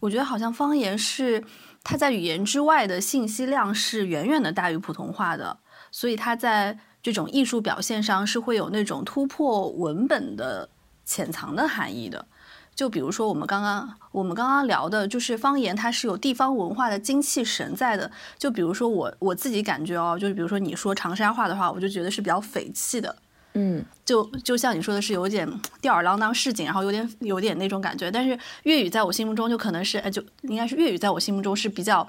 [0.01, 1.45] 我觉得好像方言是
[1.83, 5.59] 它在语言之外的信息量是远远的大于普通话的，
[5.91, 10.69] 所以它在这种艺术表现上是会有那种突破文本的。
[11.11, 12.27] 潜藏的含义的，
[12.75, 18.11] 就比如说我们刚刚我们刚刚聊的，就是方言它是有地方文化的精气神在的。
[18.37, 23.17] 就比如说我我自己感觉哦，就是比如说你说长沙话的话，我就觉得是比较匪气的，
[23.55, 25.49] 嗯，就就像你说的是有点
[25.81, 28.11] 吊儿郎当市井，然后有点有点那种感觉。
[28.11, 32.09] 但是粤语在我心目中就可能是，哎，就应该是粤语在我心目中是比较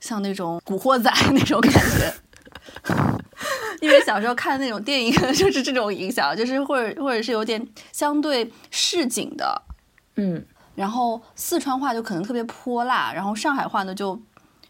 [0.00, 2.14] 像那种古惑仔那种感觉。
[3.80, 9.62] 因为小时候看那种电影，可能就是这种影响，就是或者或者是有点相对市井的，
[10.16, 10.42] 嗯，
[10.74, 14.18] 然后四川话就可能特别泼辣，然后上海话呢就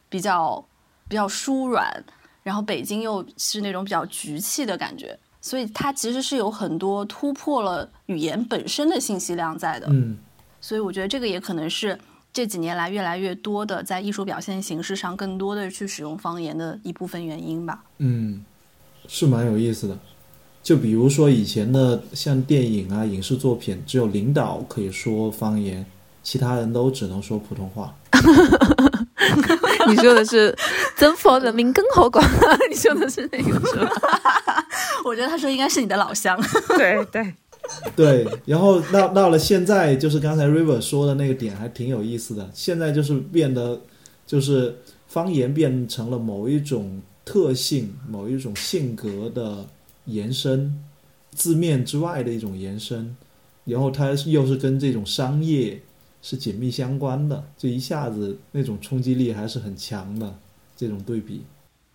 [0.08, 0.66] 比较
[1.08, 2.04] 比较舒软，
[2.42, 10.16] 然后北京又是那种比较局气的感觉，所以它其实是有很多突破了语言本身的信息量在的，嗯，
[10.58, 11.98] 所以我觉得这个也可能是
[12.32, 18.42] 这几年来越来越多的在艺术表现形式上更多的去使用方言的一部分原因吧，嗯。
[19.06, 19.98] 是蛮有意思的，
[20.62, 25.84] 就比如说以前的像电影啊、影视作品，只有领导可以说方言，
[26.22, 27.94] 其他人都只能说普通话。
[29.86, 30.56] 你说的是
[30.96, 32.24] 增佛人民更好广，
[32.70, 34.63] 你说的是那个是吧？
[35.04, 36.38] 我觉得他说应该是你的老乡。
[36.76, 37.34] 对对
[37.96, 42.50] 对，然后到到了现在，就是刚才 River 说的那个点还挺有意思的。
[42.52, 43.80] 现在就是变得，
[44.26, 44.78] 就是
[45.08, 49.66] 方言变成了某一种特性、某一种性格的
[50.04, 50.78] 延伸，
[51.32, 53.16] 字面之外的一种延伸，
[53.64, 55.80] 然后它又是跟这种商业
[56.20, 60.34] 是紧密相关的，就一下子那种冲击力还是很强的。
[60.76, 61.42] 这种对比，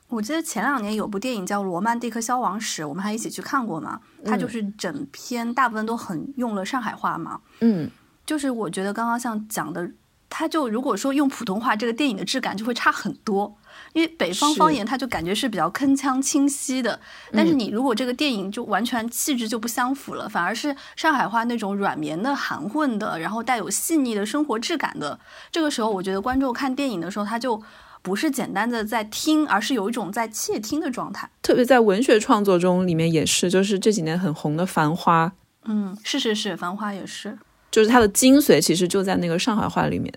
[0.10, 4.02] 我记得前两年有部电影叫《罗曼蒂克消亡史》，我们还一起去看过嘛。
[4.26, 7.40] 它就是整篇大部分都很用了上海话嘛。
[7.62, 7.90] 嗯，
[8.26, 9.92] 就是我觉得刚刚像讲的，
[10.28, 13.56] 它就如果说用普通话，这个电影的质感就会差很多。
[13.94, 17.00] 因为北方方言它就感觉是比较铿锵清晰的，
[17.32, 25.20] 但是你如果这个电影就完全气质就不相符了，反而是上海话那种软绵的、含混的，然后带有细腻的生活质感的。
[25.52, 27.62] 这个时候，我觉得观众看电影的时候，他就
[28.10, 31.30] 不是简单的在听，而是有一种在窃听的状态。
[31.44, 35.28] 特别在文学创作中里面也是，就是这几年很红的《繁花》。
[35.66, 37.38] 嗯，是是是，《繁花》也是，
[37.70, 40.12] 就是它的精髓其实就在那个上海话里面。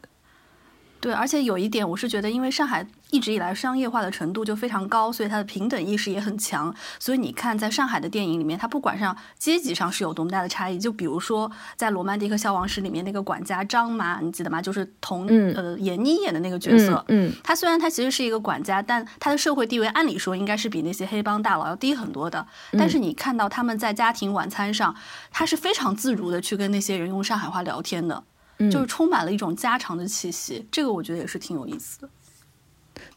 [1.03, 6.73] 对，而且有一点，我是觉得，因为上海一直以来商业化的程度就非常高，所以它的平等意识也很强。
[7.01, 10.79] 所以你看，在上海的电影里面，它不管上阶级上是有多么大的差异。
[10.79, 14.63] 就比如说，在《罗曼蒂克消亡史》里面，那个管家张妈，你记得吗？
[14.63, 17.05] 就是同呃闫妮演的那个角色。
[17.09, 22.47] 嗯，他虽然他其实是一个管家，但他的社会地位按理说应该是比那些黑帮大佬要低很多的。
[22.79, 24.95] 但是你看到他们在家庭晚餐上，
[25.33, 28.23] 他是非常自如的去跟那些人用上海话聊天的。
[28.71, 32.09] 就是充满了一种家常的气息，这个我觉得也是挺有意思的。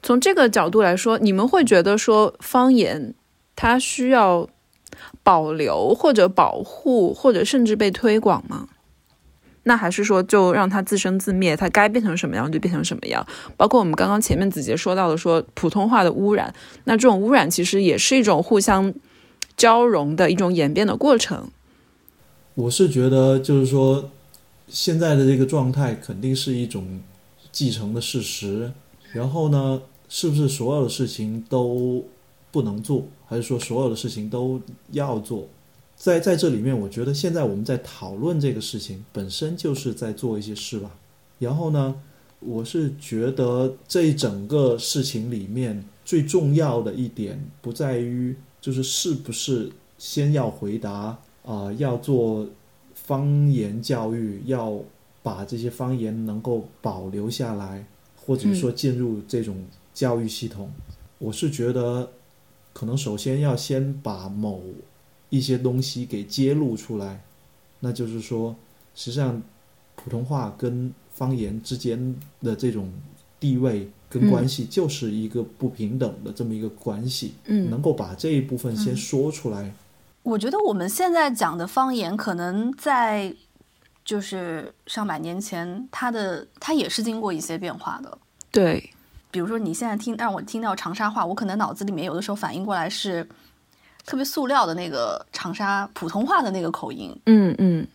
[0.02, 3.14] 从这个角度来说，你们会觉得说方言
[3.56, 4.48] 它需要
[5.24, 8.68] 保留或者保护，或者甚至被推广吗？
[9.64, 13.26] 那还是说就让它自生自灭，它该变成什么样就变成什么样？
[13.58, 18.94] 包括我们刚刚前面子杰说到的，说普通话的污染，那这种污染其实也是一种互相
[19.58, 21.50] 交融的一种演变的过程。
[22.54, 24.12] 我是觉得，就是说。
[24.68, 27.00] 现在的这个状态肯定是一种
[27.52, 28.72] 继承的事实，
[29.14, 32.04] 然后呢，是不是所有的事情都
[32.52, 34.60] 不能做，还是说所有的事情都
[34.92, 35.48] 要做？
[35.96, 40.92] 在在这里面，我觉得现在我们在讨论这个事情本身就是在做一些事吧。
[41.38, 41.96] 然后呢，
[42.40, 52.48] 我是觉得这整个事情里面最重要的一点不在于就是是不是先要回答啊，要做。
[53.06, 54.80] 方言教育要
[55.22, 57.86] 把这些方言能够保留下来，
[58.16, 59.56] 或者说进入这种
[59.94, 60.72] 教育系统，
[61.20, 62.10] 我是觉得
[62.74, 64.62] 可能首先要先把某
[65.30, 67.22] 一些东西给揭露出来，
[67.80, 68.56] 那就是说，
[68.96, 69.40] 实际上
[69.96, 72.92] 普通话跟方言之间的这种
[73.40, 79.72] 地位跟关系就是一个不平等的这么一个关系，嗯，能够把这一部分先说出来。
[80.26, 83.32] 我觉得我们现在讲的方言，可能在
[84.04, 88.18] 就是上百年前，它的它也是经过一些变化的。
[88.52, 88.90] 对，
[89.30, 93.28] 比如说你现在听让我听到长沙话，我可能脑子里面有的时候反应过来是
[94.04, 97.16] 特别塑料的那个长沙普通话的那个口音。
[97.28, 97.88] 嗯嗯。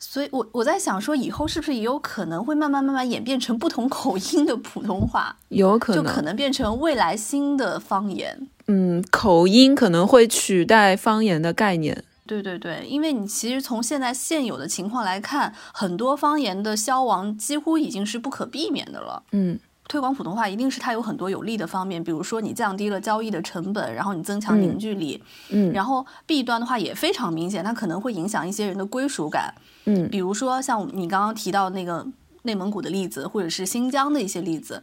[0.00, 5.36] 所以我我在想说，以后是不是也有可能会慢慢慢慢演变成不同口音的普通话？
[5.50, 8.48] 有可能，就可能变成未来新的方言。
[8.68, 12.04] 嗯，口音可能会取代方言的概念。
[12.26, 19.22] 对对对，因为你其实从现在现有的情况来看，很多方言的消亡几乎已经是不可避免的了。
[19.30, 19.56] 嗯，
[19.86, 25.22] 推广普通话一定是它有很多有利的方面，比如说你降低了交易的成本，然后你增强凝聚力。
[25.50, 29.54] 嗯，然后弊端的话也非常明显，它可能会影响一些人的归属感。
[29.84, 32.04] 嗯，比如说像你刚刚提到那个
[32.42, 34.82] 内蒙古的例子，或者是新疆的一些例子。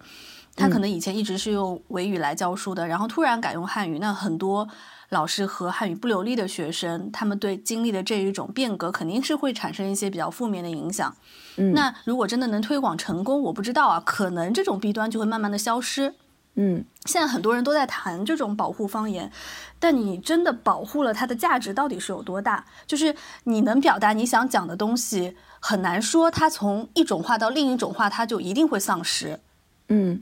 [0.55, 4.67] 他可能以前一直是用维语来教书的，然后突然改用汉语，那很多
[5.09, 11.15] 老师和汉语不流利的学生，他们对经历的这一种变革，肯定是会产生一些比较负面的影响。
[11.57, 16.13] 嗯，那如果真的能推广成功，我不知道啊，可能这种弊端就会慢慢的消失。
[16.55, 19.31] 嗯，现在很多人都在谈这种保护方言，
[19.79, 22.63] 但你真的保护了它的价值到底是有多大？
[22.85, 29.39] 就是你能表达你想讲的东西，很难说它从一种话到另一种话，它就一定会丧失。
[29.87, 30.21] 嗯。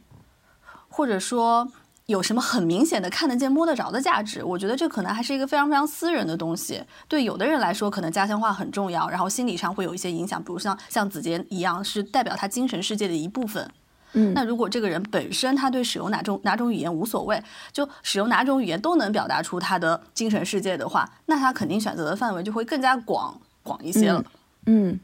[0.92, 1.68] 或者说
[2.08, 4.44] 有什么很明显的看得见摸得着的价值？
[4.44, 6.84] 我觉得这可能还是一个非常非常私人的东西。
[7.08, 13.72] 对有的人来说，可能家乡话很重要，然后心理上会有一些影响，比如像像子杰一样，是代表他精神世界的一部分。
[14.14, 24.22] 嗯，那如果这个人本身他对使用哪种哪种语言无所谓，就使用哪种语言都能表达出他的精神世界的话，那他肯定选择的范围就会更加广广一些了。
[24.66, 25.00] 嗯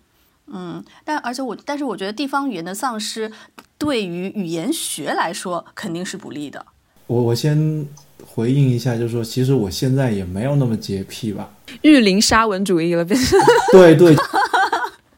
[0.47, 3.31] 嗯，但而且我但是我觉得地方语言的丧失
[3.77, 6.65] 对于语言学来说肯定是不利的。
[7.07, 7.87] 我我先
[8.25, 11.51] 回应一下，就是说，其实我现在也没有那么洁癖吧。
[11.81, 13.39] 玉林沙文主义了，变成。
[13.71, 14.15] 对对，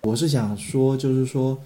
[0.01, 1.57] 我是想说，就是说，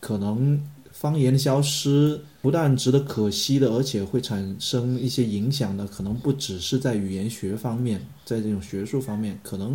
[0.00, 0.60] 可能。
[0.92, 9.74] 方言的消失不但值得可惜的，而且会产生一些影响的，可能不只是在语言学方面，在这种学术方面，可能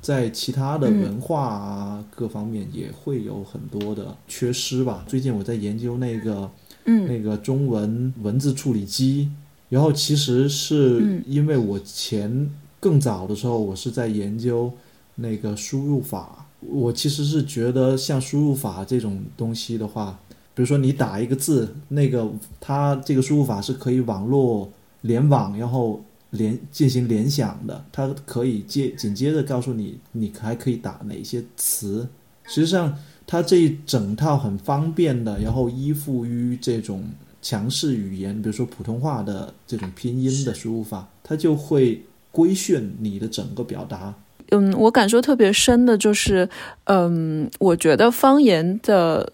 [0.00, 5.04] 在其他的文化啊各方面也会有很多的缺失吧。
[5.06, 6.50] 最近我在研究那个，
[6.84, 9.30] 那个中文文字处理机，
[9.68, 14.72] 然后其实是因为我前更早的时候，我是在研究
[15.16, 20.18] 那个输入法，我其实是觉得像输入法这种东西的话。
[20.52, 22.28] 比如说，你打一个字，那个
[22.58, 24.70] 它这个输入法是可以网络
[25.02, 32.08] 联网，然后联进行联想的，它可以接紧接着告诉你，你还可以打哪些词。
[32.44, 37.04] 实际上，它这一整套很方便的，然后依附于这种
[37.40, 44.14] 强势语言，比如说普通话的这种拼音的输入法，它就会规训你的整个表达。
[44.50, 46.48] 嗯，我感受特别深的就是，
[46.84, 49.32] 嗯，我觉得方言的。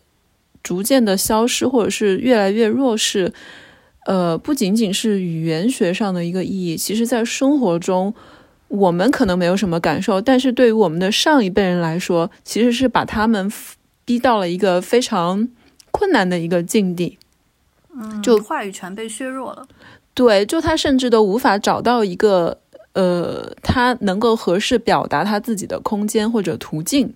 [0.62, 3.32] 逐渐的消失，或者是越来越弱势，
[4.06, 8.14] 呃，不仅仅是语言学上的一个意义，其实在生活中，
[8.68, 13.52] 我们可能没有什么感受，但是对于我们的上一辈人来说，其实是把他们
[14.04, 15.48] 逼到了一个非常
[15.90, 17.18] 困难的一个境地。
[17.92, 19.66] 嗯，就话语权被削弱了。
[20.14, 22.58] 对，就他甚至都无法找到一个
[22.92, 27.12] 呃，他能够合适表达他自己的空间或者途径。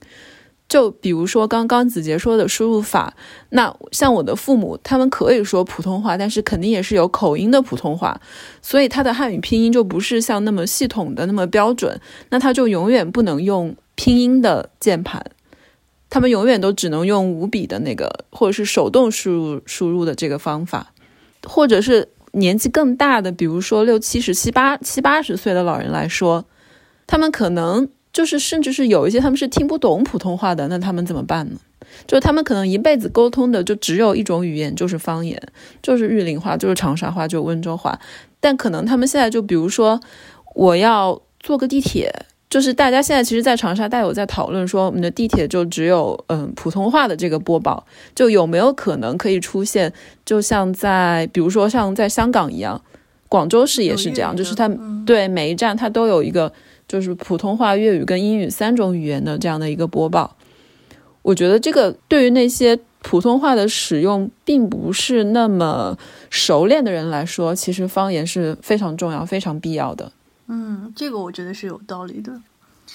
[0.71, 3.13] 就比如说刚刚子杰说的输入法，
[3.49, 8.21] 那像我的父母，他们可以说普通话，但是肯定也是有口音的普通话，
[8.63, 15.33] 所以他的汉语拼音就不是像那么系统的那么标准，那他就永远不能用拼音的键盘，
[16.09, 20.93] 他们永远都只能用五笔的那个或者是手动输入输入的这个方法，
[21.43, 26.45] 或者是年纪更大的，比如说六七十七八七八十岁的老人来说，
[27.09, 27.89] 他们可能。
[28.13, 31.57] 就是，甚至是有一些他们是听不懂普通话的，那他们怎么办呢？
[32.07, 35.41] 就是他们可能一辈子沟通的就只有一种语言，就是方言，
[35.83, 37.99] 就是玉林话，就是长沙话，就是温州话。
[38.39, 40.01] 但可能他们现在就比如说，
[40.55, 42.13] 我要坐个地铁，
[42.49, 47.85] 就是大家现在其实，在长沙，大家有在讨论说，我们的地铁就只有嗯普通话的这个播报，
[48.15, 49.93] 就有没有可能可以出现，
[50.25, 52.81] 就像在比如说像在香港一样，
[53.29, 54.69] 广州市也是这样，就是它
[55.05, 56.53] 对每一站它都有一个。
[56.91, 60.35] 就是普通话、粤语跟英语三种语言的这样的一个播报，
[61.23, 65.97] 我觉得这个对于那些普通话的使用并不是那么
[66.31, 70.11] 熟练的人来说，其实方言是非常重要、非常必要的。
[70.49, 72.33] 嗯，这个我觉得是有道理的。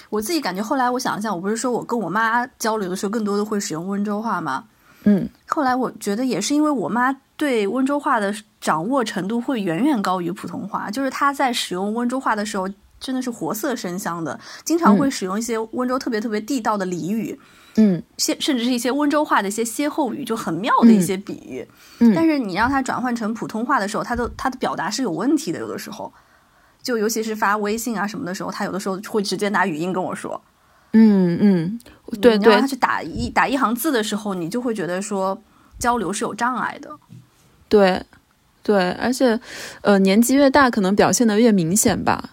[0.10, 4.66] 我自己感觉，后来我想一下，我不是说我跟我妈交流的时候，更多的会使用温州话吗？
[5.06, 12.68] 嗯，后来我觉得也是因为我妈对温州话的掌握程度会远远高于普通话，就是她在使用温州话的时候。
[13.06, 17.40] 真的是活色生香的，经常会使用一些温州特别特别地道的俚语，
[17.76, 21.64] 嗯，歇甚至是一些温州话的一些歇后语，就很妙的一些比喻。
[22.00, 26.12] 嗯，但是你让他转换成普通话的时候，他的他的表达是有问题的，有的时候，
[26.82, 30.42] 就尤其是发微信啊什么的时候，他有的时候会直接拿语音跟我说。
[30.94, 31.80] 嗯嗯，
[32.20, 35.40] 对对，他去打一打一行字的时候，你就会觉得说
[35.78, 36.90] 交流是有障碍的。
[37.70, 38.02] 对
[38.64, 39.40] 对，而且
[39.82, 42.32] 呃，年纪越大，可能表现的越明显吧。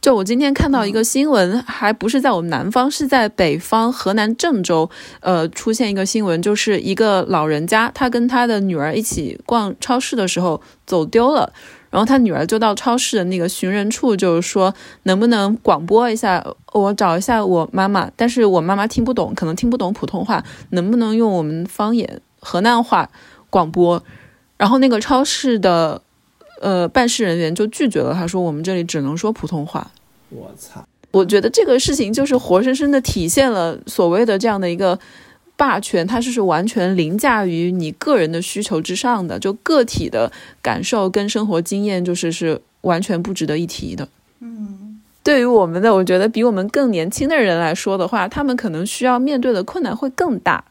[0.00, 4.88] 就我今天看到一个新闻，还不是在我们南方，是在北方河南郑州，
[5.20, 11.52] 呃，出现一个新闻，就是一个老人家，他跟他的女儿一起逛超市的时候走丢了，
[11.90, 16.42] 然后他女儿就到超市的那个寻人处，就是说能不能广播一下，
[16.72, 23.10] 我找一下我妈妈，但是我妈妈听不懂，可能听不懂普通话，能不能用我们方言河南话
[23.50, 24.02] 广播？
[24.56, 26.00] 然后那个超市的。
[26.60, 29.90] 呃，办事人员就拒绝了，他说：“我们这里只能说普通话。”
[30.28, 30.86] 我操！
[31.10, 34.96] 我觉得这个事情就是活生生的体现了所谓的这样的一个
[35.56, 40.30] 霸权，它是是完全凌驾于你个人的需求之上的，就个体的
[40.62, 44.06] 感受跟生活经验就是是完全不值得一提的。
[44.40, 50.62] 嗯，对于我们的，我觉得比我们更年轻的人来说的话，他们可能需要面对的困难会更大，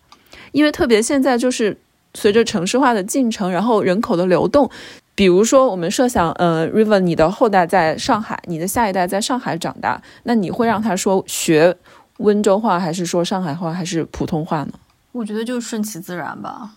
[0.52, 1.76] 因为特别现在就是
[2.14, 4.70] 随着城市化的进程，然后人口的流动。
[5.16, 11.76] 比如说，我们设想，呃，River，你的后代在上海，你的下一代在上海长大，那你会让他说学
[12.20, 14.74] 温州话，还是说上海话，还是普通话呢？
[15.12, 16.72] 我觉得就顺其自然吧，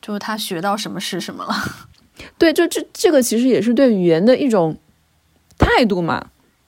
[0.00, 1.52] 就是他学到什么是什么了。
[2.38, 4.76] 对，就这这个其实也是对语言的一种
[5.58, 6.26] 态度嘛。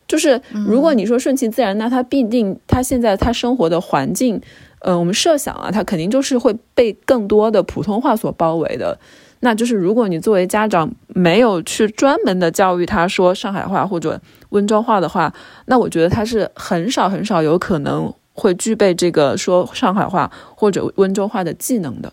[0.08, 4.40] 就是如果你说顺其自然，那他必定他现在他生活的环境，
[4.80, 8.98] 呃，我们设想啊，他肯定就是会被更多的普通话所包围的。
[9.41, 14.20] 那就是如果你作为家长没有去专门的教育他说上海话或者
[14.51, 15.32] 温州话的话，
[15.66, 22.12] 那我觉得他是很少很少有可能会具备这个说上海话或者温州话的技能的。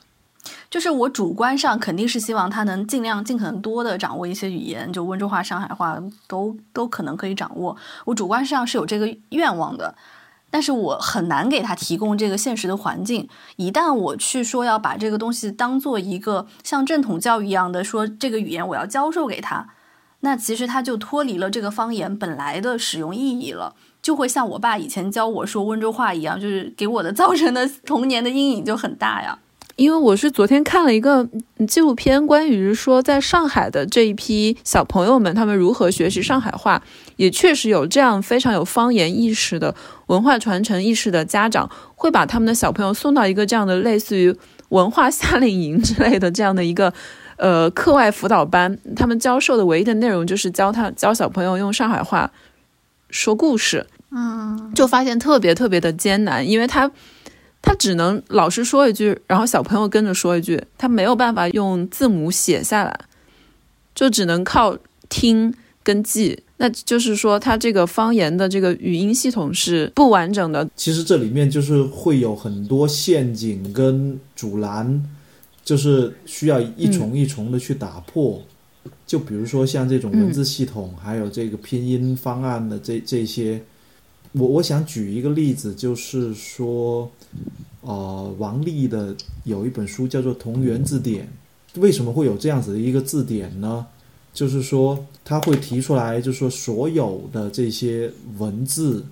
[0.70, 5.98] 就是我主观上肯定是希望他能尽量尽可能多的掌握一些语言，就温州话、上海话
[6.28, 7.76] 都都可能可以掌握。
[8.04, 9.96] 我主观上是有这个愿望的，
[10.58, 13.30] 但是我很难给他提供这个现实的环境。
[13.58, 19.70] 一旦我去说要把这个东西当做一个像正统教育一样的说这个语言我要教授给他，
[20.22, 29.38] 那其实他就脱离了这个方言本来的使用意义了，就会像我爸以前教我说温州话一样，就是给我的造成的童年的阴影就很大呀。
[29.78, 31.30] 因为我是昨天看了一个
[31.68, 36.82] 纪录片，关于说在上海的这一批小朋友们，他们如何学习上海话，
[37.16, 39.76] 也确实有这样非常有方言意识的
[40.08, 44.36] 文化传承意识的家长，会把他们的小朋友送到一个这样的类似于
[44.70, 46.92] 文化夏令营之类的这样的一个
[47.38, 52.32] 呃课外辅导班，他们教授的唯一的内容就是教他教小朋友用上海话
[53.12, 56.92] 说故事，嗯，就发现特别特别的艰难，因为他。
[57.68, 62.98] 他只能老师说一句，然后小朋友跟着说一句，他没有办法用字母写下来，
[63.94, 64.78] 就只能靠
[65.10, 65.54] 听
[65.84, 66.42] 跟记。
[66.56, 70.66] 那就是说，他这个方言的这个语音系统是不完整的。
[70.78, 75.04] 其实这里面就是会有很多陷阱跟阻拦，
[75.66, 78.42] 就是需要一重一重的去打破。
[79.06, 83.62] 就比如说像这种文字系统，还有这个拼音方案的这这些。
[84.34, 87.10] 我我想举一个例子，就是说，
[87.82, 91.28] 呃，王力的有一本书叫做《同源字典》，
[91.80, 93.86] 为什么会有这样子的一个字典呢？
[94.34, 99.04] 就是说，他会提出来，就是说，所有的这些文字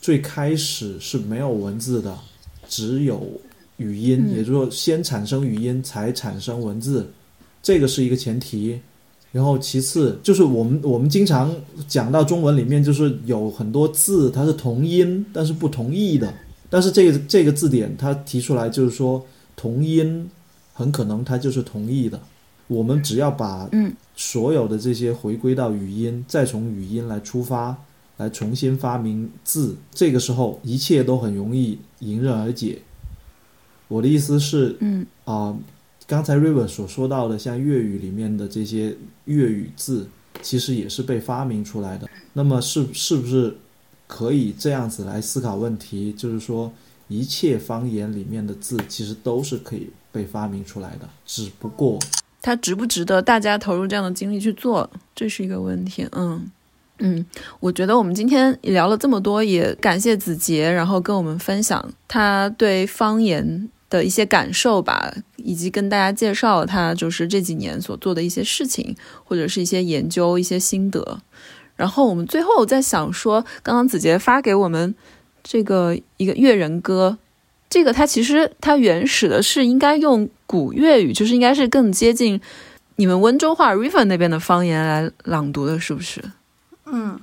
[0.00, 2.18] 最开始是没有文字的，
[2.68, 3.26] 只有
[3.78, 7.08] 语音，也就是说，先产生语音才产生文字，
[7.62, 8.78] 这个是一个前提。
[9.32, 11.54] 然后其次就是我们我们经常
[11.86, 16.32] 讲到中文里面就是有很多字它是同音但是不同义的，
[16.68, 20.28] 但是这个这个字典它提出来就是说同音
[20.72, 22.20] 很可能它就是同义的，
[22.66, 27.76] 我们只要把嗯所有的这些回归到语音，再从语音来出发，
[28.16, 32.78] 来重新发明字，这个时候一切都很容易迎刃而解。
[33.88, 35.56] 我的意思是，嗯啊。
[36.08, 40.06] 刚才 River 所说到的，像粤语里面的这些粤语字，
[40.40, 42.08] 其实也是被发明出来的。
[42.32, 43.56] 那么是是不是
[44.06, 46.12] 可以这样子来思考问题？
[46.12, 46.72] 就是说，
[47.08, 51.98] 一切方言里面的字，其实都是可以被发明出来的，只不过
[52.40, 56.08] 它值不值得大家投入这样的精力去做，这是一个问题。
[56.12, 56.50] 嗯
[56.98, 57.26] 嗯，
[57.60, 63.68] 我觉得我们今天也聊了这么多，也感谢子杰，然后跟我们分享他对方言。
[63.88, 68.92] 的一些感受吧，以及跟大家介绍他就是这几年所做的一些事情，
[69.22, 71.22] 或者是一些研究、一些心得。
[71.76, 74.94] 然后我们最后在想说，刚刚子杰发给我们
[75.44, 77.18] 这个一个粤人歌，
[77.70, 82.40] 这个它其实它原始的是应该用古粤语，就是应该是更接近
[82.96, 86.22] 你们温州话 River 那边的方言来朗读的，是不是？
[86.86, 87.20] 嗯，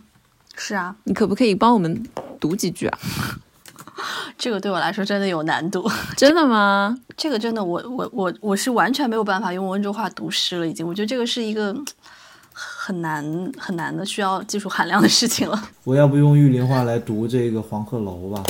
[0.55, 0.95] 是啊。
[1.05, 2.05] 你可不可以帮我们
[2.39, 2.99] 读几句啊？
[4.37, 6.97] 这个对我来说真的有难度， 真的吗？
[7.15, 10.85] 这个真的，我我我我是完全没有办法用温州话读诗了，已经。
[10.85, 11.73] 我觉得这个是一个
[12.53, 15.69] 很难很难的需要技术含量的事情了。
[15.83, 18.43] 我要不用玉林话来读这个黄鹤楼吧？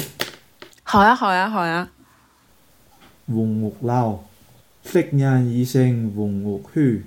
[0.83, 1.89] 好呀，好呀，好呀。
[3.27, 4.19] 黄屋楼，
[4.83, 7.01] 昔人已成黄屋墟，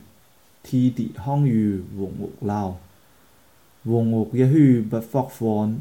[0.62, 2.76] 天地康于黄鹤楼，
[3.84, 5.78] 黄屋嘅墟不复放。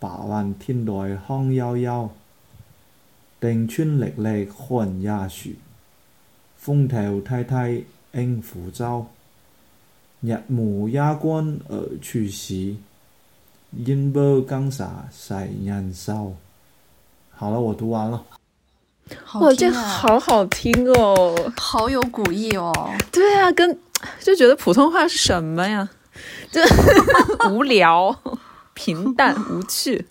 [0.00, 2.10] 把玩天台康悠悠，
[3.38, 5.50] 定村历历看也殊。
[6.56, 9.06] 风头梯梯应扶舟，
[10.22, 12.74] 日暮鸦关而处时。
[13.86, 16.36] 烟波更洒世人愁。
[17.30, 18.22] 好了，我读完了。
[19.34, 22.70] 哇，这好好听哦，好有古意哦。
[23.10, 23.78] 对啊，跟
[24.20, 25.88] 就觉得普通话是什么呀？
[26.50, 26.60] 就
[27.50, 28.14] 无聊。
[28.74, 30.06] 平淡无趣。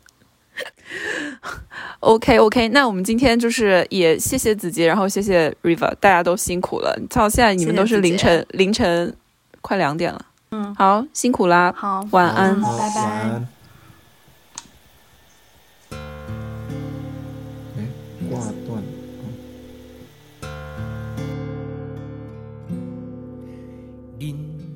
[1.99, 6.95] OK OK，那我们今天就是也谢谢子杰，然后谢谢 River，大家都辛苦了。
[7.09, 9.16] 到现在你们都是凌晨凌晨
[9.62, 10.26] 快两点了。
[10.51, 11.74] 嗯，好，辛苦啦。
[11.78, 13.45] 好，晚安，拜拜。
[18.30, 18.84] 挂断。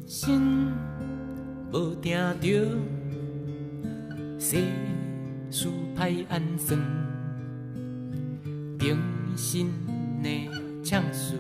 [0.08, 0.72] 心
[1.72, 2.48] 无定着，
[4.40, 4.58] 世
[5.52, 6.80] 事歹安算，
[8.80, 8.98] 平
[9.36, 9.74] 心
[10.24, 10.50] 的
[10.84, 11.38] 唱事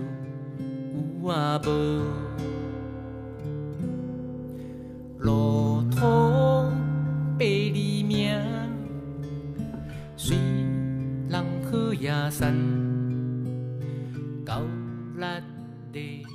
[1.23, 2.54] 有啊无？
[5.25, 6.69] 路途
[7.35, 8.29] 百里命，
[10.15, 12.53] 随人好也散，
[14.45, 14.61] 到
[15.17, 15.25] 力
[15.91, 16.34] 地。